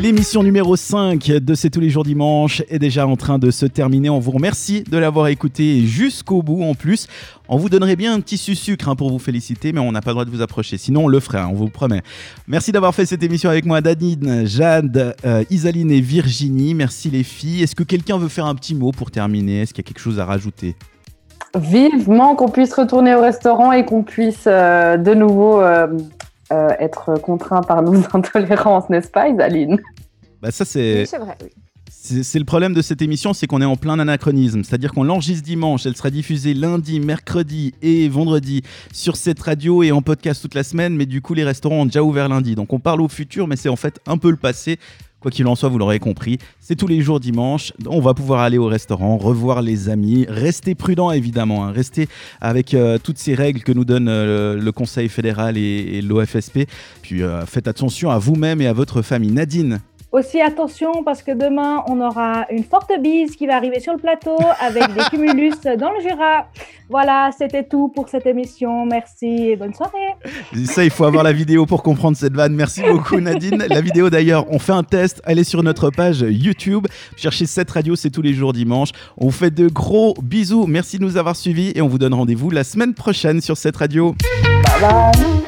[0.04, 3.64] L'émission numéro 5 de C'est tous les jours dimanche est déjà en train de se
[3.64, 4.10] terminer.
[4.10, 7.06] On vous remercie de l'avoir écouté jusqu'au bout en plus.
[7.48, 10.10] On vous donnerait bien un petit sucre hein, pour vous féliciter, mais on n'a pas
[10.10, 10.76] le droit de vous approcher.
[10.76, 12.02] Sinon, on le ferait, hein, on vous le promet.
[12.46, 16.74] Merci d'avoir fait cette émission avec moi, Dadine, Jade, euh, Isaline et Virginie.
[16.74, 17.62] Merci les filles.
[17.62, 19.62] Est-ce que quelqu'un veut faire un petit mot pour terminer?
[19.62, 20.76] Est-ce qu'il y a quelque chose à rajouter?
[21.58, 25.86] Vivement qu'on puisse retourner au restaurant et qu'on puisse euh, de nouveau euh,
[26.54, 29.80] euh, être contraint par nos intolérances, n'est-ce pas, Isaline?
[30.42, 31.50] Bah ça c'est Oui, c'est vrai, oui.
[31.90, 34.62] C'est c'est le problème de cette émission, c'est qu'on est en plein anachronisme.
[34.62, 39.90] C'est-à-dire qu'on l'enregistre dimanche, elle sera diffusée lundi, mercredi et vendredi sur cette radio et
[39.90, 42.54] en podcast toute la semaine, mais du coup les restaurants ont déjà ouvert lundi.
[42.54, 44.78] Donc on parle au futur, mais c'est en fait un peu le passé.
[45.24, 47.72] Quoi qu'il en soit, vous l'aurez compris, c'est tous les jours dimanche.
[47.86, 51.72] On va pouvoir aller au restaurant, revoir les amis, rester prudent évidemment, hein.
[51.72, 52.08] rester
[52.42, 56.68] avec euh, toutes ces règles que nous donne euh, le Conseil fédéral et, et l'OFSP.
[57.00, 59.32] Puis euh, faites attention à vous-même et à votre famille.
[59.32, 59.80] Nadine,
[60.14, 63.98] Aussi, attention, parce que demain, on aura une forte bise qui va arriver sur le
[63.98, 66.46] plateau avec des cumulus dans le Jura.
[66.88, 68.86] Voilà, c'était tout pour cette émission.
[68.86, 70.14] Merci et bonne soirée.
[70.66, 72.54] Ça, il faut avoir la vidéo pour comprendre cette vanne.
[72.54, 73.64] Merci beaucoup, Nadine.
[73.68, 75.20] La vidéo, d'ailleurs, on fait un test.
[75.24, 76.86] Elle est sur notre page YouTube.
[77.16, 78.90] Cherchez cette radio, c'est tous les jours dimanche.
[79.18, 80.68] On vous fait de gros bisous.
[80.68, 83.78] Merci de nous avoir suivis et on vous donne rendez-vous la semaine prochaine sur cette
[83.78, 84.14] radio.
[84.62, 85.43] Bye bye.